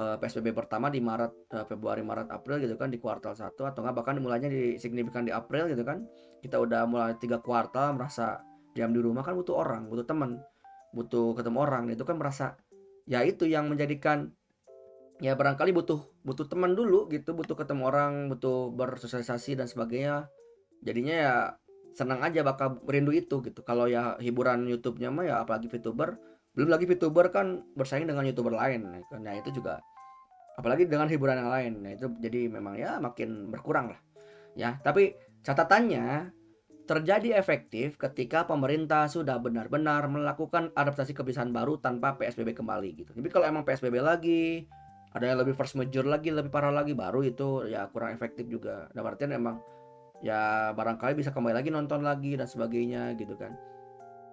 eh, 0.00 0.16
PSBB 0.16 0.56
pertama 0.56 0.88
di 0.88 1.04
Maret 1.04 1.52
uh, 1.52 1.68
Februari 1.68 2.00
Maret 2.00 2.32
April 2.32 2.64
gitu 2.64 2.80
kan 2.80 2.88
di 2.88 2.96
kuartal 2.96 3.36
1 3.36 3.52
atau 3.52 3.68
enggak 3.84 3.92
bahkan 4.00 4.16
mulainya 4.16 4.48
di 4.48 4.80
signifikan 4.80 5.28
di 5.28 5.36
April 5.36 5.68
gitu 5.68 5.84
kan 5.84 6.00
kita 6.40 6.56
udah 6.56 6.88
mulai 6.88 7.12
tiga 7.20 7.44
kuartal 7.44 7.92
merasa 7.92 8.40
diam 8.72 8.88
di 8.88 9.04
rumah 9.04 9.20
kan 9.20 9.36
butuh 9.36 9.52
orang 9.52 9.92
butuh 9.92 10.08
teman 10.08 10.40
butuh 10.96 11.36
ketemu 11.36 11.58
orang. 11.60 11.84
Itu 11.92 12.08
kan 12.08 12.16
merasa 12.16 12.56
ya 13.04 13.20
itu 13.20 13.44
yang 13.44 13.68
menjadikan 13.68 14.32
ya 15.20 15.36
barangkali 15.36 15.76
butuh 15.76 16.00
butuh 16.24 16.48
teman 16.48 16.72
dulu 16.72 17.12
gitu 17.12 17.36
butuh 17.36 17.52
ketemu 17.52 17.84
orang 17.84 18.32
butuh 18.32 18.72
bersosialisasi 18.72 19.60
dan 19.60 19.68
sebagainya. 19.68 20.32
Jadinya 20.80 21.12
ya 21.12 21.34
senang 21.96 22.20
aja 22.20 22.44
bakal 22.44 22.76
rindu 22.84 23.10
itu 23.10 23.40
gitu 23.40 23.64
kalau 23.64 23.88
ya 23.88 24.20
hiburan 24.20 24.68
YouTube-nya 24.68 25.08
mah 25.08 25.24
ya 25.24 25.34
apalagi 25.40 25.72
VTuber 25.72 26.20
belum 26.52 26.68
lagi 26.68 26.84
VTuber 26.84 27.32
kan 27.32 27.64
bersaing 27.72 28.04
dengan 28.04 28.28
YouTuber 28.28 28.52
lain 28.52 29.00
nah 29.16 29.32
itu 29.32 29.48
juga 29.48 29.80
apalagi 30.60 30.84
dengan 30.84 31.08
hiburan 31.08 31.40
yang 31.40 31.48
lain 31.48 31.72
nah 31.80 31.90
itu 31.96 32.12
jadi 32.20 32.52
memang 32.52 32.76
ya 32.76 33.00
makin 33.00 33.48
berkurang 33.48 33.96
lah 33.96 34.00
ya 34.52 34.76
tapi 34.84 35.16
catatannya 35.40 36.36
terjadi 36.86 37.34
efektif 37.34 37.98
ketika 37.98 38.46
pemerintah 38.46 39.10
sudah 39.10 39.42
benar-benar 39.42 40.06
melakukan 40.06 40.70
adaptasi 40.76 41.18
kebiasaan 41.18 41.50
baru 41.50 41.82
tanpa 41.82 42.14
PSBB 42.14 42.54
kembali 42.54 42.88
gitu. 42.94 43.10
Jadi 43.10 43.28
kalau 43.28 43.50
emang 43.50 43.66
PSBB 43.66 43.98
lagi, 43.98 44.70
ada 45.10 45.34
yang 45.34 45.42
lebih 45.42 45.58
first 45.58 45.74
major 45.74 46.06
lagi, 46.06 46.30
lebih 46.30 46.54
parah 46.54 46.70
lagi, 46.70 46.94
baru 46.94 47.26
itu 47.26 47.66
ya 47.66 47.90
kurang 47.90 48.14
efektif 48.14 48.46
juga. 48.46 48.86
Nah, 48.94 49.02
artian 49.02 49.34
emang 49.34 49.58
ya 50.24 50.72
barangkali 50.72 51.18
bisa 51.18 51.32
kembali 51.32 51.54
lagi 51.56 51.68
nonton 51.68 52.00
lagi 52.04 52.36
dan 52.36 52.48
sebagainya 52.48 53.16
gitu 53.20 53.36
kan. 53.36 53.56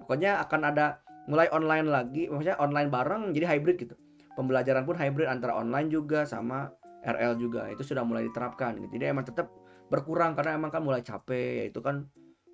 Pokoknya 0.03 0.39
akan 0.43 0.61
ada 0.67 1.03
mulai 1.27 1.47
online 1.55 1.87
lagi 1.87 2.27
maksudnya 2.27 2.59
online 2.59 2.91
bareng 2.91 3.31
jadi 3.31 3.57
hybrid 3.57 3.77
gitu. 3.79 3.95
Pembelajaran 4.33 4.83
pun 4.83 4.97
hybrid 4.97 5.29
antara 5.29 5.55
online 5.55 5.87
juga 5.91 6.25
sama 6.25 6.71
RL 7.03 7.35
juga 7.37 7.67
itu 7.69 7.83
sudah 7.83 8.03
mulai 8.07 8.27
diterapkan 8.27 8.79
gitu. 8.79 8.99
Jadi 8.99 9.05
emang 9.11 9.27
tetap 9.27 9.51
berkurang 9.91 10.33
karena 10.33 10.57
emang 10.57 10.71
kan 10.71 10.81
mulai 10.81 11.03
capek 11.03 11.63
ya 11.63 11.65
itu 11.69 11.79
kan 11.83 12.07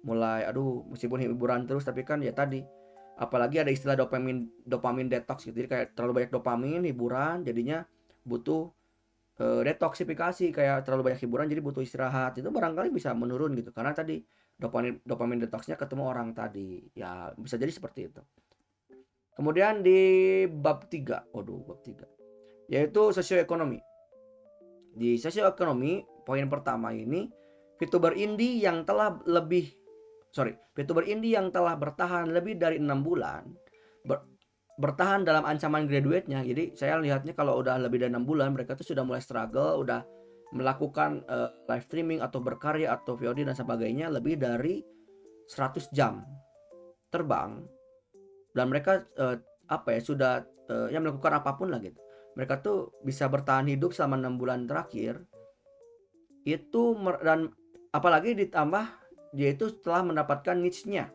mulai 0.03 0.47
aduh 0.47 0.87
meskipun 0.89 1.19
hiburan 1.19 1.67
terus 1.67 1.83
tapi 1.83 2.07
kan 2.07 2.23
ya 2.23 2.31
tadi 2.31 2.63
apalagi 3.19 3.59
ada 3.59 3.71
istilah 3.71 3.99
dopamin 3.99 4.49
dopamin 4.65 5.07
detox 5.11 5.45
gitu. 5.47 5.63
Jadi 5.63 5.67
kayak 5.69 5.87
terlalu 5.93 6.23
banyak 6.23 6.31
dopamin 6.33 6.81
hiburan 6.87 7.43
jadinya 7.45 7.83
butuh 8.25 8.71
uh, 9.39 9.62
detoksifikasi 9.63 10.52
kayak 10.54 10.86
terlalu 10.86 11.12
banyak 11.12 11.21
hiburan 11.25 11.47
jadi 11.47 11.62
butuh 11.63 11.84
istirahat. 11.84 12.38
Itu 12.38 12.52
barangkali 12.52 12.93
bisa 12.93 13.15
menurun 13.15 13.56
gitu 13.56 13.71
karena 13.73 13.95
tadi 13.95 14.21
dopamin 14.60 14.99
dopamin 15.04 15.39
detoxnya 15.41 15.80
ketemu 15.80 16.04
orang 16.06 16.36
tadi. 16.36 16.84
Ya 16.93 17.32
bisa 17.36 17.56
jadi 17.56 17.71
seperti 17.71 18.12
itu. 18.12 18.21
Kemudian 19.34 19.80
di 19.80 20.43
bab 20.52 20.91
3 20.91 21.32
waduh 21.32 21.63
bab 21.63 21.80
3 21.82 22.69
yaitu 22.69 23.15
sosioekonomi. 23.15 23.80
Di 24.93 25.15
sosioekonomi 25.15 26.23
poin 26.28 26.45
pertama 26.52 26.91
ini 26.91 27.32
VTuber 27.80 28.19
indie 28.19 28.60
yang 28.60 28.84
telah 28.84 29.15
lebih 29.23 29.71
sorry 30.30 30.54
VTuber 30.78 31.08
indie 31.10 31.34
yang 31.34 31.49
telah 31.49 31.73
bertahan 31.80 32.30
lebih 32.30 32.60
dari 32.60 32.78
enam 32.78 33.02
bulan 33.02 33.49
bertahan 34.79 35.27
dalam 35.27 35.43
ancaman 35.43 35.83
graduate-nya. 35.83 36.39
Jadi 36.47 36.73
saya 36.73 36.95
lihatnya 37.03 37.35
kalau 37.35 37.59
udah 37.59 37.75
lebih 37.75 37.99
dari 37.99 38.15
enam 38.15 38.23
bulan 38.23 38.55
mereka 38.55 38.79
tuh 38.79 38.87
sudah 38.87 39.03
mulai 39.03 39.19
struggle, 39.19 39.83
udah 39.83 40.07
melakukan 40.55 41.21
uh, 41.27 41.51
live 41.67 41.85
streaming 41.85 42.23
atau 42.23 42.39
berkarya 42.39 42.95
atau 42.95 43.19
VOD 43.19 43.45
dan 43.45 43.53
sebagainya 43.53 44.09
lebih 44.09 44.39
dari 44.39 44.81
100 45.45 45.93
jam 45.93 46.25
terbang 47.13 47.61
dan 48.55 48.65
mereka 48.65 49.05
uh, 49.19 49.37
apa 49.69 49.93
ya 49.93 50.01
sudah 50.01 50.33
uh, 50.71 50.87
yang 50.89 51.05
melakukan 51.05 51.37
apa 51.37 51.53
pun 51.53 51.69
lah 51.69 51.77
gitu. 51.83 51.99
Mereka 52.33 52.63
tuh 52.63 52.95
bisa 53.03 53.27
bertahan 53.27 53.67
hidup 53.67 53.91
selama 53.91 54.15
enam 54.15 54.39
bulan 54.39 54.65
terakhir 54.65 55.21
itu 56.47 56.97
dan 57.21 57.51
apalagi 57.91 58.33
ditambah 58.33 58.85
dia 59.35 59.53
itu 59.53 59.69
setelah 59.69 60.01
mendapatkan 60.07 60.55
niche-nya 60.57 61.11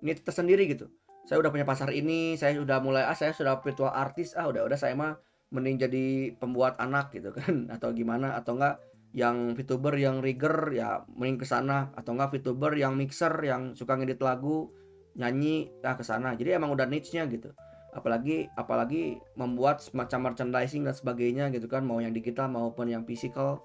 niche 0.00 0.22
tersendiri 0.24 0.70
gitu 0.70 0.88
saya 1.26 1.38
udah 1.38 1.50
punya 1.54 1.66
pasar 1.66 1.94
ini 1.94 2.34
saya 2.34 2.58
sudah 2.58 2.82
mulai 2.82 3.06
ah 3.06 3.14
saya 3.14 3.30
sudah 3.30 3.62
virtual 3.62 3.90
artis 3.94 4.34
ah 4.34 4.50
udah 4.50 4.66
udah 4.66 4.78
saya 4.78 4.94
mah 4.98 5.18
mending 5.52 5.76
jadi 5.78 6.06
pembuat 6.40 6.80
anak 6.80 7.12
gitu 7.14 7.30
kan 7.30 7.66
atau 7.74 7.92
gimana 7.94 8.34
atau 8.34 8.58
enggak 8.58 8.80
yang 9.12 9.52
VTuber 9.52 9.94
yang 10.00 10.24
rigger 10.24 10.72
ya 10.72 11.04
mending 11.12 11.44
ke 11.44 11.46
sana 11.46 11.92
atau 11.94 12.16
enggak 12.16 12.32
VTuber 12.40 12.72
yang 12.74 12.96
mixer 12.96 13.32
yang 13.44 13.76
suka 13.76 14.00
ngedit 14.00 14.18
lagu 14.24 14.72
nyanyi 15.16 15.68
ya 15.84 15.92
ke 15.96 16.04
sana. 16.04 16.32
Jadi 16.32 16.56
emang 16.56 16.72
udah 16.72 16.88
niche-nya 16.88 17.28
gitu. 17.28 17.52
Apalagi 17.92 18.48
apalagi 18.56 19.20
membuat 19.36 19.84
semacam 19.84 20.32
merchandising 20.32 20.88
dan 20.88 20.96
sebagainya 20.96 21.52
gitu 21.52 21.68
kan 21.68 21.84
mau 21.84 22.00
yang 22.00 22.16
digital 22.16 22.48
maupun 22.48 22.88
yang 22.88 23.04
physical 23.04 23.60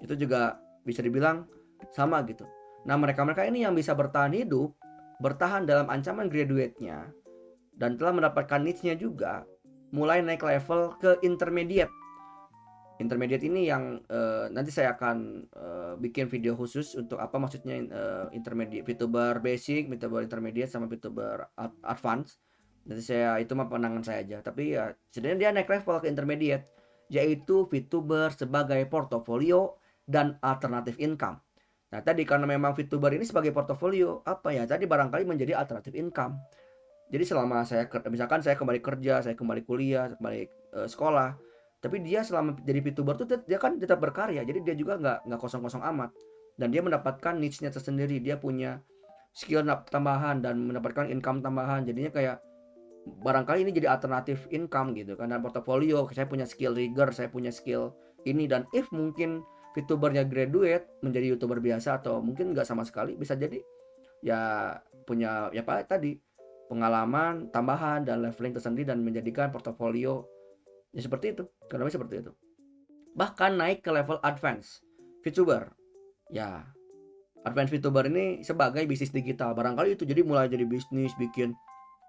itu 0.00 0.16
juga 0.16 0.56
bisa 0.88 1.04
dibilang 1.04 1.44
sama 1.92 2.24
gitu. 2.24 2.48
Nah, 2.88 2.96
mereka-mereka 2.96 3.44
ini 3.44 3.66
yang 3.66 3.76
bisa 3.76 3.92
bertahan 3.92 4.32
hidup, 4.32 4.72
bertahan 5.18 5.66
dalam 5.66 5.90
ancaman 5.90 6.30
graduate-nya 6.30 7.10
dan 7.78 7.94
telah 7.94 8.14
mendapatkan 8.14 8.62
niche-nya 8.62 8.98
juga, 8.98 9.46
mulai 9.94 10.22
naik 10.22 10.42
level 10.42 10.98
ke 10.98 11.18
intermediate. 11.22 11.90
Intermediate 12.98 13.46
ini 13.46 13.70
yang 13.70 14.02
uh, 14.10 14.50
nanti 14.50 14.74
saya 14.74 14.98
akan 14.98 15.46
uh, 15.54 15.94
bikin 16.02 16.26
video 16.26 16.58
khusus 16.58 16.98
untuk 16.98 17.22
apa 17.22 17.38
maksudnya 17.38 17.78
uh, 17.94 18.26
intermediate, 18.34 18.82
VTuber 18.82 19.38
basic, 19.38 19.86
VTuber 19.86 20.26
intermediate 20.26 20.66
sama 20.66 20.90
VTuber 20.90 21.46
advance. 21.86 22.42
Nanti 22.90 23.02
saya 23.06 23.38
itu 23.38 23.54
mah 23.54 23.70
penangan 23.70 24.02
saya 24.02 24.26
aja. 24.26 24.42
Tapi 24.42 24.74
ya 24.74 24.90
sebenarnya 25.14 25.38
dia 25.38 25.50
naik 25.54 25.70
level 25.70 26.02
ke 26.02 26.06
intermediate 26.10 26.66
yaitu 27.08 27.70
VTuber 27.70 28.34
sebagai 28.34 28.82
portofolio 28.90 29.78
dan 30.02 30.34
alternatif 30.42 30.98
income. 30.98 31.38
Nah 31.88 32.00
tadi 32.04 32.22
karena 32.28 32.44
memang 32.44 32.76
VTuber 32.76 33.16
ini 33.16 33.24
sebagai 33.24 33.52
portofolio 33.52 34.20
apa 34.28 34.52
ya 34.52 34.68
tadi 34.68 34.84
barangkali 34.84 35.24
menjadi 35.24 35.56
alternatif 35.56 35.96
income. 35.96 36.36
Jadi 37.08 37.24
selama 37.24 37.64
saya 37.64 37.88
misalkan 38.12 38.44
saya 38.44 38.56
kembali 38.60 38.84
kerja, 38.84 39.24
saya 39.24 39.32
kembali 39.32 39.64
kuliah, 39.64 40.12
kembali 40.20 40.42
uh, 40.76 40.84
sekolah, 40.84 41.40
tapi 41.78 42.02
dia 42.02 42.26
selama 42.26 42.58
jadi 42.66 42.82
VTuber 42.82 43.14
tuh 43.14 43.26
dia 43.46 43.58
kan 43.58 43.78
tetap 43.78 44.02
berkarya 44.02 44.42
jadi 44.42 44.58
dia 44.66 44.74
juga 44.74 44.98
nggak 44.98 45.30
nggak 45.30 45.40
kosong-kosong 45.40 45.82
amat 45.94 46.10
dan 46.58 46.74
dia 46.74 46.82
mendapatkan 46.82 47.38
niche-nya 47.38 47.70
tersendiri 47.70 48.18
dia 48.18 48.34
punya 48.34 48.82
skill 49.30 49.62
tambahan 49.86 50.42
dan 50.42 50.58
mendapatkan 50.58 51.06
income 51.06 51.38
tambahan 51.38 51.86
jadinya 51.86 52.10
kayak 52.10 52.36
barangkali 53.22 53.62
ini 53.62 53.70
jadi 53.70 53.94
alternatif 53.94 54.50
income 54.50 54.90
gitu 54.98 55.14
dan 55.14 55.38
portofolio 55.38 56.02
saya 56.10 56.26
punya 56.26 56.44
skill 56.50 56.74
rigger 56.74 57.14
saya 57.14 57.30
punya 57.30 57.54
skill 57.54 57.94
ini 58.26 58.50
dan 58.50 58.66
if 58.74 58.90
mungkin 58.90 59.46
VTubernya 59.78 60.26
graduate 60.26 60.98
menjadi 61.06 61.38
youtuber 61.38 61.62
biasa 61.62 62.02
atau 62.02 62.18
mungkin 62.18 62.50
nggak 62.50 62.66
sama 62.66 62.82
sekali 62.82 63.14
bisa 63.14 63.38
jadi 63.38 63.62
ya 64.26 64.74
punya 65.06 65.54
ya 65.54 65.62
pak 65.62 65.86
tadi 65.86 66.18
pengalaman 66.66 67.54
tambahan 67.54 68.02
dan 68.02 68.26
leveling 68.26 68.58
tersendiri 68.58 68.90
dan 68.90 68.98
menjadikan 69.06 69.54
portofolio 69.54 70.26
Ya 70.96 71.04
seperti 71.04 71.36
itu, 71.36 71.44
karena 71.68 71.92
seperti 71.92 72.24
itu. 72.24 72.32
Bahkan 73.12 73.60
naik 73.60 73.84
ke 73.84 73.90
level 73.92 74.18
advance 74.24 74.80
VTuber. 75.20 75.68
Ya, 76.32 76.64
advance 77.44 77.72
VTuber 77.72 78.08
ini 78.08 78.40
sebagai 78.40 78.84
bisnis 78.88 79.12
digital. 79.12 79.52
Barangkali 79.52 79.96
itu 79.96 80.08
jadi 80.08 80.24
mulai 80.24 80.48
jadi 80.48 80.64
bisnis 80.64 81.12
bikin 81.16 81.52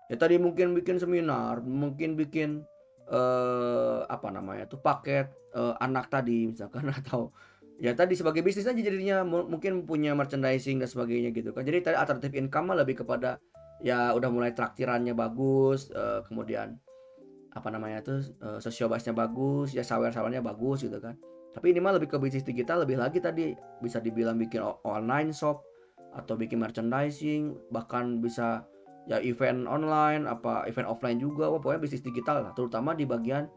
ya 0.10 0.18
tadi 0.18 0.42
mungkin 0.42 0.74
bikin 0.74 0.98
seminar, 0.98 1.62
mungkin 1.62 2.18
bikin 2.18 2.66
eh 3.10 4.02
apa 4.06 4.30
namanya 4.30 4.70
tuh 4.70 4.78
paket 4.78 5.34
uh, 5.58 5.74
anak 5.82 6.14
tadi 6.14 6.46
misalkan 6.46 6.90
atau 7.02 7.34
ya 7.80 7.96
tadi 7.96 8.14
sebagai 8.14 8.44
bisnis 8.44 8.68
aja 8.68 8.76
jadinya 8.76 9.24
mungkin 9.24 9.88
punya 9.88 10.12
merchandising 10.12 10.84
dan 10.84 10.90
sebagainya 10.92 11.32
gitu 11.32 11.56
kan. 11.56 11.64
Jadi 11.64 11.80
tadi 11.80 11.96
alternatif 11.96 12.36
income 12.36 12.76
lebih 12.76 13.02
kepada 13.02 13.40
ya 13.80 14.12
udah 14.12 14.28
mulai 14.28 14.52
traktirannya 14.52 15.16
bagus 15.16 15.88
uh, 15.96 16.20
kemudian 16.28 16.76
apa 17.56 17.68
namanya 17.72 18.04
tuh 18.04 18.20
uh, 18.44 18.60
sosiobasnya 18.60 19.16
bagus 19.16 19.72
ya 19.72 19.82
sawer 19.82 20.12
sawernya 20.12 20.44
bagus 20.44 20.84
gitu 20.84 21.00
kan. 21.00 21.16
Tapi 21.50 21.74
ini 21.74 21.80
mah 21.82 21.98
lebih 21.98 22.12
ke 22.14 22.18
bisnis 22.22 22.46
digital 22.46 22.84
lebih 22.86 23.00
lagi 23.00 23.24
tadi 23.24 23.56
bisa 23.82 23.98
dibilang 24.04 24.38
bikin 24.38 24.62
online 24.86 25.34
shop 25.34 25.66
atau 26.14 26.36
bikin 26.36 26.62
merchandising 26.62 27.56
bahkan 27.72 28.20
bisa 28.20 28.68
ya 29.10 29.18
event 29.24 29.66
online 29.66 30.30
apa 30.30 30.70
event 30.70 30.86
offline 30.86 31.18
juga 31.18 31.50
wah 31.50 31.58
pokoknya 31.58 31.82
bisnis 31.82 32.06
digital 32.06 32.46
lah 32.46 32.54
terutama 32.54 32.94
di 32.94 33.10
bagian 33.10 33.50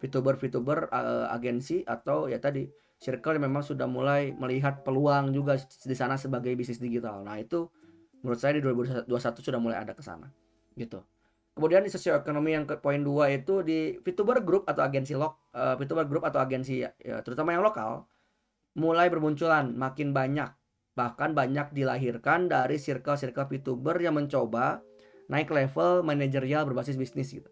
VTuber 0.00 0.36
VTuber 0.36 0.88
uh, 0.92 1.28
agensi 1.32 1.84
atau 1.84 2.28
ya 2.28 2.40
tadi 2.40 2.64
circle 2.98 3.36
yang 3.36 3.50
memang 3.50 3.62
sudah 3.62 3.84
mulai 3.84 4.32
melihat 4.34 4.82
peluang 4.82 5.34
juga 5.34 5.58
di 5.60 5.96
sana 5.96 6.16
sebagai 6.16 6.54
bisnis 6.56 6.80
digital. 6.80 7.22
Nah 7.22 7.36
itu 7.38 7.68
menurut 8.24 8.40
saya 8.40 8.56
di 8.56 8.62
2021 8.64 9.10
sudah 9.44 9.60
mulai 9.60 9.80
ada 9.84 9.92
ke 9.92 10.00
sana 10.00 10.32
gitu. 10.74 11.04
Kemudian 11.54 11.86
di 11.86 11.90
sosioekonomi 11.92 12.50
yang 12.50 12.66
ke 12.66 12.82
poin 12.82 12.98
dua 12.98 13.30
itu 13.30 13.62
di 13.62 13.94
VTuber 14.02 14.42
Group 14.42 14.66
atau 14.66 14.82
agensi 14.82 15.14
lok 15.14 15.54
uh, 15.54 15.78
VTuber 15.78 16.10
Group 16.10 16.26
atau 16.26 16.42
agensi 16.42 16.82
ya, 16.82 16.90
ya, 16.98 17.22
terutama 17.22 17.54
yang 17.54 17.62
lokal 17.62 18.10
mulai 18.74 19.06
bermunculan 19.06 19.70
makin 19.70 20.10
banyak. 20.10 20.50
Bahkan 20.98 21.34
banyak 21.34 21.70
dilahirkan 21.70 22.50
dari 22.50 22.78
circle-circle 22.78 23.46
VTuber 23.46 24.02
yang 24.02 24.18
mencoba 24.18 24.82
naik 25.30 25.50
level 25.50 26.02
manajerial 26.02 26.66
berbasis 26.66 26.98
bisnis 26.98 27.30
gitu. 27.30 27.50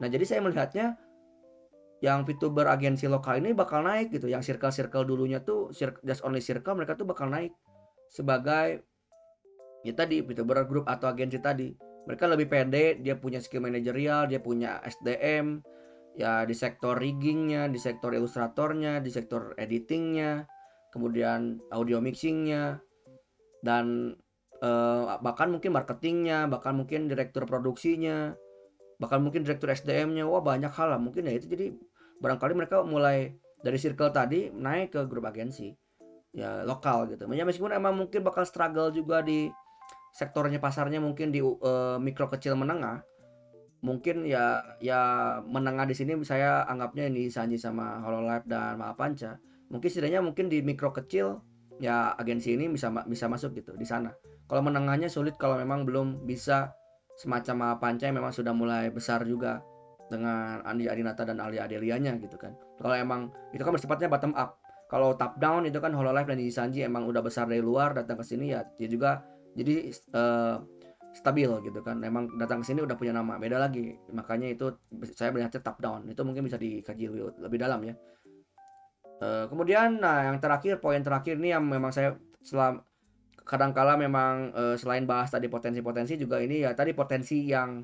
Nah, 0.00 0.08
jadi 0.08 0.24
saya 0.24 0.40
melihatnya 0.40 0.96
yang 2.02 2.26
VTuber 2.26 2.66
agensi 2.66 3.06
lokal 3.06 3.38
ini 3.38 3.54
bakal 3.54 3.86
naik 3.86 4.10
gitu. 4.10 4.26
Yang 4.26 4.52
circle-circle 4.52 5.06
dulunya 5.06 5.38
tuh 5.38 5.70
just 6.02 6.26
only 6.26 6.42
circle 6.42 6.74
mereka 6.74 6.98
tuh 6.98 7.06
bakal 7.06 7.30
naik 7.30 7.54
sebagai 8.10 8.82
ya 9.86 9.94
tadi 9.94 10.20
VTuber 10.20 10.66
group 10.66 10.84
atau 10.90 11.06
agensi 11.06 11.38
tadi. 11.38 11.70
Mereka 12.02 12.26
lebih 12.26 12.50
pede 12.50 12.98
dia 12.98 13.14
punya 13.14 13.38
skill 13.38 13.62
manajerial 13.62 14.26
dia 14.26 14.42
punya 14.42 14.82
SDM 14.82 15.62
ya 16.18 16.42
di 16.42 16.52
sektor 16.58 16.98
riggingnya 16.98 17.70
di 17.70 17.78
sektor 17.78 18.12
ilustratornya 18.12 19.00
di 19.00 19.08
sektor 19.08 19.56
editingnya 19.56 20.44
kemudian 20.92 21.56
audio 21.72 22.04
mixingnya 22.04 22.82
dan 23.64 24.12
uh, 24.60 25.16
bahkan 25.22 25.48
mungkin 25.54 25.72
marketingnya 25.72 26.50
bahkan 26.50 26.74
mungkin 26.74 27.06
direktur 27.06 27.46
produksinya 27.46 28.34
bahkan 29.02 29.18
mungkin 29.18 29.42
direktur 29.42 29.74
SDM-nya 29.74 30.30
wah 30.30 30.38
banyak 30.38 30.70
hal 30.70 30.94
lah. 30.94 31.00
Mungkin 31.02 31.26
ya 31.26 31.34
itu 31.34 31.50
jadi 31.50 31.74
barangkali 32.22 32.54
mereka 32.54 32.86
mulai 32.86 33.34
dari 33.58 33.78
circle 33.78 34.14
tadi 34.14 34.48
naik 34.54 34.94
ke 34.94 35.00
grup 35.10 35.26
agensi 35.26 35.74
ya 36.32 36.62
lokal 36.62 37.10
gitu. 37.10 37.26
Ya 37.34 37.42
meskipun 37.42 37.74
emang 37.74 37.98
mungkin 37.98 38.22
bakal 38.22 38.46
struggle 38.46 38.94
juga 38.94 39.20
di 39.20 39.50
sektornya 40.14 40.62
pasarnya 40.62 41.02
mungkin 41.02 41.34
di 41.34 41.42
uh, 41.42 41.98
mikro 41.98 42.28
kecil 42.30 42.54
menengah 42.54 43.02
mungkin 43.82 44.22
ya 44.22 44.62
ya 44.78 45.00
menengah 45.42 45.90
di 45.90 45.94
sini 45.98 46.14
saya 46.22 46.62
anggapnya 46.70 47.10
ini 47.10 47.26
Sanji 47.26 47.58
sama 47.58 47.98
Hololive 48.06 48.46
dan 48.46 48.78
Maapanca 48.78 49.42
mungkin 49.72 49.88
setidaknya 49.90 50.22
mungkin 50.22 50.46
di 50.46 50.62
mikro 50.62 50.94
kecil 50.94 51.42
ya 51.82 52.14
agensi 52.14 52.54
ini 52.54 52.70
bisa 52.70 52.94
bisa 53.08 53.26
masuk 53.26 53.58
gitu 53.58 53.74
di 53.74 53.82
sana. 53.82 54.14
Kalau 54.46 54.62
menengahnya 54.62 55.08
sulit 55.10 55.34
kalau 55.40 55.58
memang 55.58 55.82
belum 55.88 56.28
bisa 56.28 56.76
semacam 57.18 57.74
Maapanca 57.74 58.06
yang 58.06 58.22
memang 58.22 58.30
sudah 58.30 58.54
mulai 58.54 58.92
besar 58.92 59.24
juga 59.26 59.64
dengan 60.12 60.60
Andi 60.68 60.84
Adinata 60.92 61.24
dan 61.24 61.40
Ali 61.40 61.56
Adelianya 61.56 62.20
gitu 62.20 62.36
kan. 62.36 62.52
Kalau 62.76 62.92
emang 62.92 63.32
itu 63.56 63.64
kan 63.64 63.72
bersifatnya 63.72 64.12
bottom 64.12 64.36
up. 64.36 64.60
Kalau 64.92 65.16
top 65.16 65.40
down 65.40 65.64
itu 65.64 65.80
kan 65.80 65.96
Hololive 65.96 66.28
dan 66.28 66.38
Sanji 66.52 66.84
emang 66.84 67.08
udah 67.08 67.24
besar 67.24 67.48
dari 67.48 67.64
luar 67.64 67.96
datang 67.96 68.20
ke 68.20 68.24
sini 68.28 68.52
ya 68.52 68.60
dia 68.76 68.92
juga 68.92 69.24
jadi 69.56 69.88
uh, 70.12 70.60
stabil 71.16 71.48
gitu 71.64 71.80
kan. 71.80 71.96
Memang 71.96 72.36
datang 72.36 72.60
ke 72.60 72.68
sini 72.68 72.84
udah 72.84 72.92
punya 73.00 73.16
nama 73.16 73.40
beda 73.40 73.56
lagi. 73.56 73.96
Makanya 74.12 74.52
itu 74.52 74.76
saya 75.16 75.32
melihatnya 75.32 75.64
top 75.64 75.80
down. 75.80 76.04
Itu 76.04 76.28
mungkin 76.28 76.44
bisa 76.44 76.60
dikaji 76.60 77.08
lebih, 77.08 77.40
lebih 77.40 77.58
dalam 77.58 77.80
ya. 77.88 77.96
Uh, 79.22 79.48
kemudian 79.48 80.02
nah 80.02 80.28
yang 80.28 80.36
terakhir 80.42 80.82
poin 80.82 81.00
terakhir 81.00 81.40
ini 81.40 81.54
yang 81.54 81.64
memang 81.64 81.94
saya 81.94 82.18
selam 82.42 82.82
kadangkala 83.46 83.94
memang 83.94 84.50
uh, 84.54 84.74
selain 84.74 85.06
bahas 85.06 85.30
tadi 85.30 85.46
potensi-potensi 85.46 86.18
juga 86.18 86.42
ini 86.42 86.66
ya 86.66 86.74
tadi 86.74 86.90
potensi 86.90 87.46
yang 87.46 87.82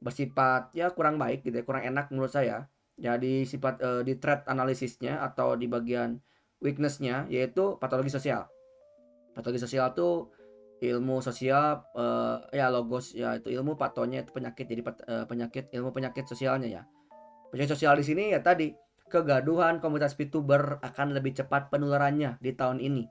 bersifat 0.00 0.72
ya 0.72 0.90
kurang 0.96 1.20
baik 1.20 1.44
gitu 1.44 1.60
ya 1.60 1.64
kurang 1.64 1.84
enak 1.84 2.08
menurut 2.10 2.32
saya. 2.32 2.66
Jadi 3.00 3.48
sifat 3.48 3.80
uh, 3.80 4.02
di 4.04 4.16
threat 4.20 4.44
analisisnya 4.44 5.24
atau 5.24 5.56
di 5.56 5.64
bagian 5.64 6.20
weaknessnya 6.60 7.24
yaitu 7.32 7.80
patologi 7.80 8.12
sosial. 8.12 8.44
Patologi 9.32 9.60
sosial 9.60 9.96
tuh 9.96 10.28
ilmu 10.80 11.20
sosial 11.20 11.84
uh, 11.96 12.40
ya 12.52 12.72
logos 12.72 13.12
ya 13.12 13.36
itu 13.36 13.52
ilmu 13.52 13.76
patonya 13.76 14.24
itu 14.24 14.32
penyakit. 14.36 14.66
Jadi 14.68 14.82
uh, 14.84 15.24
penyakit 15.24 15.72
ilmu 15.72 15.92
penyakit 15.92 16.28
sosialnya 16.28 16.68
ya. 16.68 16.82
Penyakit 17.48 17.72
sosial 17.72 17.96
di 17.96 18.04
sini 18.04 18.36
ya 18.36 18.44
tadi 18.44 18.72
kegaduhan 19.08 19.80
komunitas 19.80 20.14
VTuber 20.14 20.84
akan 20.84 21.16
lebih 21.16 21.40
cepat 21.40 21.72
penularannya 21.72 22.36
di 22.40 22.52
tahun 22.52 22.84
ini. 22.84 23.08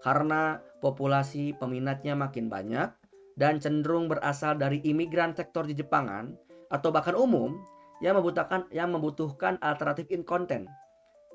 Karena 0.00 0.56
populasi 0.80 1.56
peminatnya 1.56 2.16
makin 2.16 2.48
banyak 2.48 2.99
dan 3.40 3.56
cenderung 3.56 4.12
berasal 4.12 4.60
dari 4.60 4.84
imigran 4.84 5.32
sektor 5.32 5.64
di 5.64 5.72
Jepangan 5.72 6.36
atau 6.68 6.92
bahkan 6.92 7.16
umum 7.16 7.56
yang 8.04 8.20
membutuhkan 8.20 8.68
yang 8.68 8.92
membutuhkan 8.92 9.56
alternatif 9.64 10.12
in 10.12 10.20
content. 10.20 10.68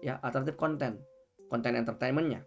Ya 0.06 0.22
alternatif 0.22 0.54
konten 0.54 1.02
konten 1.50 1.74
entertainmentnya. 1.78 2.46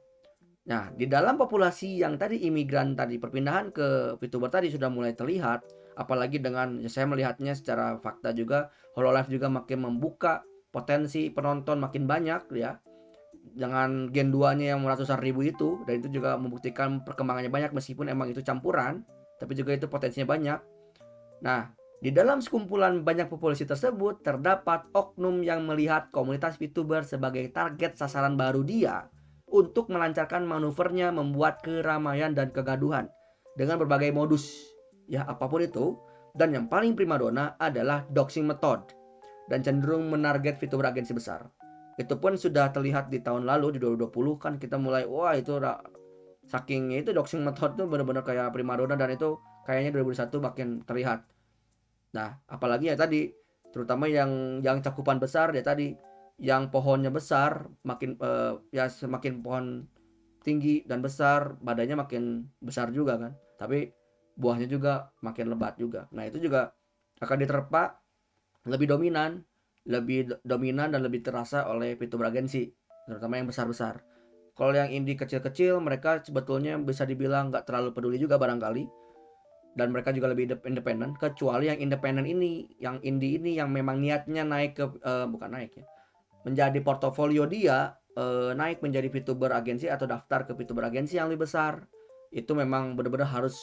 Nah, 0.68 0.92
di 0.92 1.08
dalam 1.08 1.40
populasi 1.40 2.04
yang 2.04 2.20
tadi 2.20 2.44
imigran 2.44 2.92
tadi 2.92 3.16
perpindahan 3.16 3.72
ke 3.72 4.20
VTuber 4.20 4.52
tadi 4.52 4.68
sudah 4.68 4.92
mulai 4.92 5.16
terlihat, 5.16 5.64
apalagi 5.96 6.44
dengan 6.44 6.76
ya 6.76 6.92
saya 6.92 7.08
melihatnya 7.08 7.56
secara 7.56 7.96
fakta 7.96 8.36
juga 8.36 8.68
Hololive 8.92 9.32
juga 9.32 9.48
makin 9.48 9.88
membuka 9.88 10.44
potensi 10.68 11.32
penonton 11.32 11.80
makin 11.80 12.04
banyak 12.04 12.52
ya. 12.52 12.76
Dengan 13.48 14.12
gen 14.12 14.28
2-nya 14.28 14.76
yang 14.76 14.84
ratusan 14.84 15.18
ribu 15.24 15.40
itu 15.40 15.80
dan 15.88 16.04
itu 16.04 16.20
juga 16.20 16.36
membuktikan 16.36 17.00
perkembangannya 17.00 17.48
banyak 17.48 17.72
meskipun 17.72 18.12
emang 18.12 18.28
itu 18.28 18.44
campuran, 18.44 19.00
tapi 19.38 19.54
juga 19.54 19.72
itu 19.72 19.86
potensinya 19.86 20.28
banyak. 20.28 20.60
Nah, 21.40 21.70
di 21.98 22.14
dalam 22.14 22.38
sekumpulan 22.38 23.02
banyak 23.02 23.26
populasi 23.26 23.66
tersebut 23.66 24.22
terdapat 24.22 24.86
oknum 24.94 25.42
yang 25.42 25.66
melihat 25.66 26.10
komunitas 26.14 26.54
VTuber 26.54 27.02
sebagai 27.02 27.50
target 27.50 27.98
sasaran 27.98 28.38
baru 28.38 28.62
dia 28.62 29.10
untuk 29.50 29.90
melancarkan 29.90 30.46
manuvernya 30.46 31.10
membuat 31.10 31.58
keramaian 31.64 32.36
dan 32.36 32.54
kegaduhan 32.54 33.10
dengan 33.58 33.82
berbagai 33.82 34.14
modus. 34.14 34.46
Ya 35.10 35.26
apa 35.26 35.50
pun 35.50 35.64
itu. 35.64 35.98
Dan 36.38 36.54
yang 36.54 36.70
paling 36.70 36.94
primadona 36.94 37.58
adalah 37.58 38.06
doxing 38.14 38.46
method 38.46 38.94
dan 39.50 39.58
cenderung 39.64 40.06
menarget 40.06 40.54
fitur 40.54 40.86
agensi 40.86 41.10
besar. 41.10 41.50
Itu 41.98 42.14
pun 42.22 42.38
sudah 42.38 42.70
terlihat 42.70 43.10
di 43.10 43.18
tahun 43.18 43.42
lalu 43.42 43.74
di 43.74 43.78
2020 43.82 44.38
kan 44.38 44.54
kita 44.54 44.78
mulai 44.78 45.02
wah 45.02 45.34
itu 45.34 45.58
saking 46.48 46.96
itu 46.96 47.12
doxing 47.12 47.44
method 47.44 47.76
tuh 47.76 47.84
benar-benar 47.84 48.24
kayak 48.24 48.50
primadona 48.50 48.96
dan 48.96 49.12
itu 49.12 49.36
kayaknya 49.68 50.00
2021 50.00 50.40
makin 50.48 50.68
terlihat. 50.88 51.20
Nah 52.16 52.40
apalagi 52.48 52.88
ya 52.88 52.96
tadi 52.96 53.28
terutama 53.68 54.08
yang 54.08 54.64
yang 54.64 54.80
cakupan 54.80 55.20
besar 55.20 55.52
ya 55.52 55.60
tadi 55.60 55.92
yang 56.40 56.72
pohonnya 56.72 57.12
besar 57.12 57.68
makin 57.84 58.16
uh, 58.24 58.56
ya 58.72 58.88
semakin 58.88 59.44
pohon 59.44 59.84
tinggi 60.40 60.86
dan 60.88 61.04
besar 61.04 61.60
badannya 61.60 62.00
makin 62.00 62.48
besar 62.64 62.88
juga 62.90 63.20
kan. 63.20 63.32
Tapi 63.60 63.92
buahnya 64.38 64.70
juga 64.70 65.12
makin 65.20 65.52
lebat 65.52 65.76
juga. 65.76 66.08
Nah 66.16 66.24
itu 66.24 66.40
juga 66.40 66.72
akan 67.20 67.36
diterpa 67.44 68.00
lebih 68.64 68.88
dominan 68.88 69.44
lebih 69.88 70.36
dominan 70.44 70.92
dan 70.92 71.00
lebih 71.00 71.24
terasa 71.24 71.64
oleh 71.64 71.96
pintu 71.96 72.20
beragensi 72.20 72.68
terutama 73.08 73.40
yang 73.40 73.48
besar-besar 73.48 74.04
kalau 74.58 74.74
yang 74.74 74.90
indie 74.90 75.14
kecil-kecil 75.14 75.78
mereka 75.78 76.18
sebetulnya 76.20 76.76
bisa 76.76 77.06
dibilang 77.06 77.54
nggak 77.54 77.64
terlalu 77.64 77.94
peduli 77.94 78.18
juga 78.18 78.36
barangkali 78.36 78.84
dan 79.78 79.94
mereka 79.94 80.10
juga 80.10 80.34
lebih 80.34 80.58
independen 80.66 81.14
kecuali 81.14 81.70
yang 81.70 81.78
independen 81.78 82.26
ini 82.26 82.66
yang 82.82 82.98
indie 83.06 83.38
ini 83.38 83.54
yang 83.54 83.70
memang 83.70 84.02
niatnya 84.02 84.42
naik 84.42 84.74
ke 84.74 84.84
uh, 85.06 85.30
bukan 85.30 85.54
naik 85.54 85.78
ya 85.78 85.86
menjadi 86.46 86.78
portofolio 86.82 87.44
dia 87.44 87.98
e, 88.16 88.24
naik 88.54 88.80
menjadi 88.80 89.08
VTuber 89.12 89.52
agensi 89.52 89.90
atau 89.90 90.08
daftar 90.08 90.48
ke 90.48 90.52
VTuber 90.54 90.88
agensi 90.88 91.20
yang 91.20 91.28
lebih 91.28 91.48
besar 91.48 91.84
itu 92.32 92.52
memang 92.52 92.96
benar-benar 92.96 93.28
harus 93.28 93.56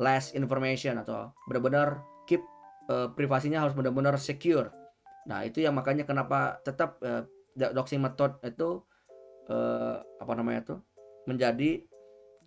less 0.00 0.32
information 0.36 1.00
atau 1.00 1.36
benar-benar 1.50 2.00
keep 2.24 2.40
e, 2.88 3.10
privasinya 3.12 3.64
harus 3.66 3.74
benar-benar 3.74 4.16
secure. 4.16 4.72
Nah, 5.28 5.44
itu 5.44 5.60
yang 5.60 5.76
makanya 5.76 6.08
kenapa 6.08 6.58
tetap 6.64 6.96
e, 7.04 7.28
doxing 7.56 8.00
method 8.00 8.40
itu 8.40 8.80
e, 9.50 9.56
apa 10.22 10.32
namanya 10.38 10.70
itu 10.70 10.76
menjadi 11.26 11.82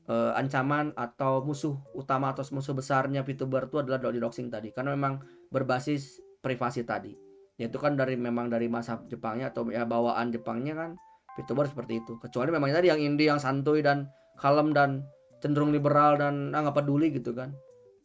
e, 0.07 0.15
ancaman 0.39 0.95
atau 0.95 1.43
musuh 1.43 1.75
utama 1.91 2.31
atau 2.31 2.47
musuh 2.55 2.71
besarnya 2.71 3.27
VTuber 3.27 3.67
itu 3.67 3.77
adalah 3.83 3.99
doxing 3.99 4.47
tadi. 4.47 4.71
Karena 4.71 4.95
memang 4.95 5.19
berbasis 5.51 6.23
privasi 6.39 6.87
tadi. 6.87 7.11
Ya 7.59 7.69
itu 7.69 7.77
kan 7.77 7.93
dari 7.93 8.17
memang 8.17 8.49
dari 8.49 8.65
masa 8.65 8.97
Jepangnya 9.05 9.53
atau 9.53 9.69
ya 9.69 9.85
bawaan 9.85 10.33
Jepangnya 10.33 10.73
kan 10.73 10.89
VTuber 11.37 11.69
seperti 11.69 12.01
itu. 12.01 12.17
Kecuali 12.17 12.49
memang 12.49 12.73
tadi 12.73 12.89
yang 12.89 12.99
indie 12.99 13.29
yang 13.29 13.37
santuy 13.37 13.83
dan 13.85 14.09
kalem 14.41 14.73
dan 14.73 15.05
cenderung 15.43 15.75
liberal 15.75 16.17
dan 16.17 16.55
ah, 16.55 16.65
nggak 16.65 16.81
peduli 16.81 17.13
gitu 17.13 17.35
kan. 17.35 17.53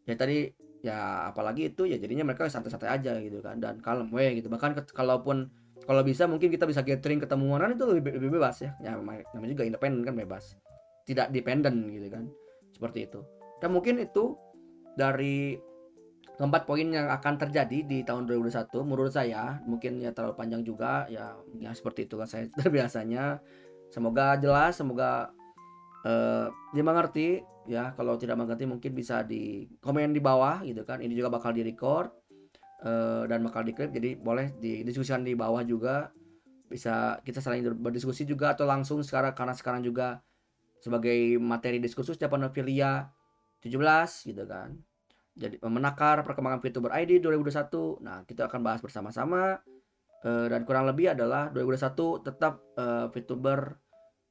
Ya 0.05 0.19
tadi 0.19 0.53
ya 0.79 1.29
apalagi 1.33 1.75
itu 1.75 1.91
ya 1.91 1.99
jadinya 1.99 2.29
mereka 2.29 2.47
santai-santai 2.47 2.91
aja 2.93 3.17
gitu 3.25 3.41
kan. 3.41 3.57
Dan 3.63 3.81
kalem 3.81 4.13
weh 4.13 4.37
gitu. 4.37 4.53
Bahkan 4.53 4.85
kalaupun 4.93 5.49
kalau 5.89 6.05
bisa 6.05 6.29
mungkin 6.29 6.53
kita 6.53 6.69
bisa 6.69 6.85
gathering 6.85 7.17
ketemuan 7.17 7.65
kan 7.65 7.73
itu 7.73 7.89
lebih, 7.89 8.21
lebih 8.21 8.37
bebas 8.37 8.61
ya. 8.61 8.77
Ya 8.85 8.93
namanya 9.01 9.25
juga 9.57 9.65
independen 9.65 10.05
kan 10.05 10.13
bebas. 10.21 10.53
Tidak 11.09 11.33
dependen 11.33 11.89
gitu 11.89 12.13
kan 12.13 12.29
seperti 12.77 13.09
itu. 13.09 13.25
Dan 13.57 13.73
mungkin 13.73 13.97
itu 13.97 14.37
dari 14.93 15.57
keempat 16.37 16.69
poin 16.69 16.85
yang 16.93 17.09
akan 17.09 17.41
terjadi 17.41 17.89
di 17.89 18.05
tahun 18.05 18.29
2021 18.29 18.69
menurut 18.85 19.17
saya 19.17 19.65
mungkin 19.65 19.97
ya 20.05 20.13
terlalu 20.13 20.37
panjang 20.37 20.63
juga 20.63 21.09
ya 21.09 21.35
ya 21.57 21.73
seperti 21.73 22.05
itu 22.05 22.21
kan 22.21 22.29
saya 22.29 22.45
terbiasanya. 22.61 23.41
Semoga 23.89 24.37
jelas 24.37 24.77
semoga 24.77 25.33
uh, 26.05 26.53
dia 26.77 26.85
mengerti 26.85 27.41
ya. 27.65 27.97
Kalau 27.97 28.21
tidak 28.21 28.37
mengerti 28.37 28.69
mungkin 28.69 28.93
bisa 28.93 29.25
di 29.25 29.65
komen 29.81 30.13
di 30.13 30.21
bawah 30.21 30.61
gitu 30.69 30.85
kan. 30.85 31.01
Ini 31.01 31.17
juga 31.17 31.33
bakal 31.33 31.57
di 31.57 31.65
record 31.65 32.13
uh, 32.85 33.25
dan 33.27 33.43
bakal 33.43 33.65
di 33.65 33.73
clip 33.75 33.91
jadi 33.91 34.19
boleh 34.19 34.59
didiskusikan 34.59 35.25
di 35.25 35.35
bawah 35.35 35.63
juga. 35.65 36.11
Bisa 36.69 37.17
kita 37.25 37.41
saling 37.41 37.65
berdiskusi 37.81 38.29
juga 38.29 38.53
atau 38.53 38.69
langsung 38.69 39.01
sekarang 39.01 39.33
karena 39.33 39.55
sekarang 39.57 39.81
juga 39.81 40.21
sebagai 40.79 41.41
materi 41.41 41.81
diskursus 41.81 42.21
Japan 42.21 42.47
Filia 42.53 43.09
17 43.65 44.29
gitu 44.29 44.45
kan. 44.45 44.77
Jadi 45.39 45.63
menakar 45.65 46.27
perkembangan 46.27 46.59
VTuber 46.61 46.93
ID 46.99 47.23
2021. 47.23 48.03
Nah, 48.03 48.27
kita 48.27 48.51
akan 48.51 48.61
bahas 48.61 48.83
bersama-sama. 48.83 49.63
Uh, 50.19 50.51
dan 50.51 50.67
kurang 50.67 50.91
lebih 50.91 51.15
adalah 51.15 51.47
2021 51.55 52.27
tetap 52.27 52.59
uh, 52.75 53.07
VTuber 53.07 53.71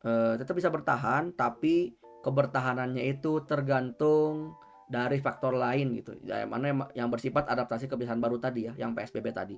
uh, 0.04 0.36
tetap 0.36 0.52
bisa 0.60 0.68
bertahan 0.68 1.32
tapi 1.32 1.96
kebertahanannya 2.28 3.08
itu 3.08 3.40
tergantung 3.48 4.52
dari 4.88 5.20
faktor 5.20 5.54
lain 5.54 6.00
gitu. 6.00 6.16
Yang 6.24 6.50
mana 6.50 6.90
yang, 6.96 7.12
bersifat 7.12 7.52
adaptasi 7.52 7.92
kebiasaan 7.92 8.24
baru 8.24 8.40
tadi 8.40 8.72
ya, 8.72 8.74
yang 8.80 8.96
PSBB 8.96 9.36
tadi. 9.36 9.56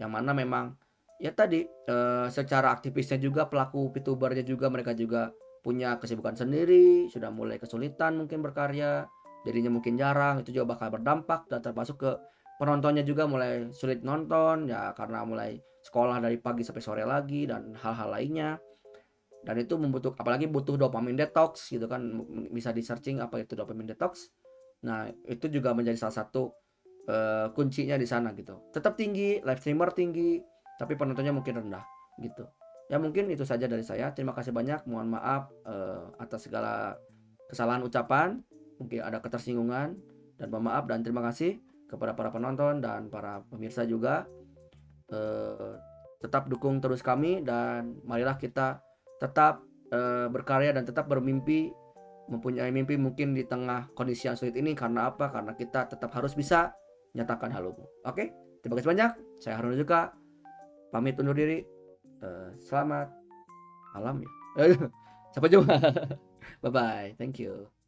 Yang 0.00 0.10
mana 0.10 0.32
memang 0.32 0.74
ya 1.20 1.30
tadi 1.36 1.64
uh, 1.64 2.26
secara 2.32 2.72
aktivisnya 2.72 3.20
juga 3.20 3.44
pelaku 3.44 3.92
VTubernya 3.92 4.44
juga 4.44 4.72
mereka 4.72 4.96
juga 4.96 5.28
punya 5.60 6.00
kesibukan 6.00 6.32
sendiri, 6.32 7.12
sudah 7.12 7.28
mulai 7.28 7.60
kesulitan 7.60 8.16
mungkin 8.16 8.40
berkarya 8.40 9.04
jadinya 9.44 9.72
mungkin 9.72 9.96
jarang 9.96 10.44
itu 10.44 10.52
juga 10.52 10.76
bakal 10.76 10.92
berdampak 10.92 11.48
dan 11.48 11.64
termasuk 11.64 11.96
ke 12.00 12.10
penontonnya 12.60 13.00
juga 13.00 13.24
mulai 13.24 13.72
sulit 13.72 14.04
nonton 14.04 14.68
ya 14.68 14.92
karena 14.92 15.24
mulai 15.24 15.56
sekolah 15.80 16.20
dari 16.20 16.36
pagi 16.36 16.60
sampai 16.60 16.84
sore 16.84 17.04
lagi 17.08 17.48
dan 17.48 17.72
hal-hal 17.72 18.12
lainnya 18.12 18.60
dan 19.40 19.56
itu 19.56 19.80
membutuhkan 19.80 20.20
apalagi 20.20 20.44
butuh 20.44 20.76
dopamin 20.76 21.16
detox 21.16 21.72
gitu 21.72 21.88
kan 21.88 22.04
bisa 22.52 22.76
di 22.76 22.84
searching 22.84 23.24
apa 23.24 23.40
itu 23.40 23.56
dopamin 23.56 23.88
detox 23.88 24.28
nah 24.80 25.08
itu 25.28 25.46
juga 25.52 25.76
menjadi 25.76 25.96
salah 26.00 26.24
satu 26.24 26.52
uh, 27.08 27.52
kuncinya 27.52 27.96
di 28.00 28.06
sana 28.08 28.32
gitu. 28.32 28.70
Tetap 28.72 28.96
tinggi 28.96 29.40
live 29.40 29.60
streamer 29.60 29.92
tinggi 29.92 30.40
tapi 30.80 30.96
penontonnya 30.96 31.32
mungkin 31.36 31.60
rendah 31.60 31.84
gitu. 32.20 32.48
Ya 32.90 32.98
mungkin 32.98 33.30
itu 33.30 33.46
saja 33.46 33.70
dari 33.70 33.86
saya. 33.86 34.10
Terima 34.10 34.34
kasih 34.34 34.50
banyak. 34.50 34.82
Mohon 34.90 35.20
maaf 35.20 35.46
uh, 35.62 36.10
atas 36.18 36.50
segala 36.50 36.98
kesalahan 37.46 37.86
ucapan. 37.86 38.42
Mungkin 38.82 38.98
ada 39.04 39.22
ketersinggungan. 39.22 39.94
Dan 40.40 40.48
pemaaf 40.48 40.88
dan 40.88 41.04
terima 41.04 41.20
kasih 41.30 41.60
kepada 41.86 42.16
para 42.16 42.32
penonton 42.32 42.80
dan 42.80 43.12
para 43.12 43.44
pemirsa 43.52 43.84
juga. 43.84 44.24
Eh, 45.10 45.74
tetap 46.22 46.46
dukung 46.46 46.78
terus 46.78 47.02
kami 47.02 47.42
dan 47.42 47.98
marilah 48.06 48.38
kita 48.38 48.78
tetap 49.18 49.60
eh, 49.90 50.30
berkarya 50.30 50.70
dan 50.70 50.86
tetap 50.86 51.10
bermimpi 51.10 51.74
mempunyai 52.30 52.70
mimpi 52.70 52.94
mungkin 52.94 53.34
di 53.34 53.44
tengah 53.44 53.90
kondisi 53.92 54.30
yang 54.30 54.38
sulit 54.38 54.54
ini 54.56 54.72
karena 54.72 55.10
apa? 55.10 55.28
Karena 55.28 55.52
kita 55.58 55.90
tetap 55.90 56.14
harus 56.14 56.32
bisa 56.38 56.72
nyatakan 57.12 57.50
halumu 57.50 57.84
oke? 58.06 58.24
Terima 58.62 58.78
kasih 58.78 58.90
banyak. 58.92 59.10
Saya 59.42 59.58
Harun 59.58 59.74
juga 59.74 60.14
pamit 60.94 61.18
undur 61.18 61.34
diri. 61.34 61.64
Uh, 62.20 62.52
selamat 62.60 63.08
malam 63.96 64.22
ya. 64.22 64.30
Sampai 65.34 65.50
jumpa. 65.50 65.74
Bye 66.62 66.72
bye 66.72 67.08
thank 67.16 67.40
you 67.40 67.79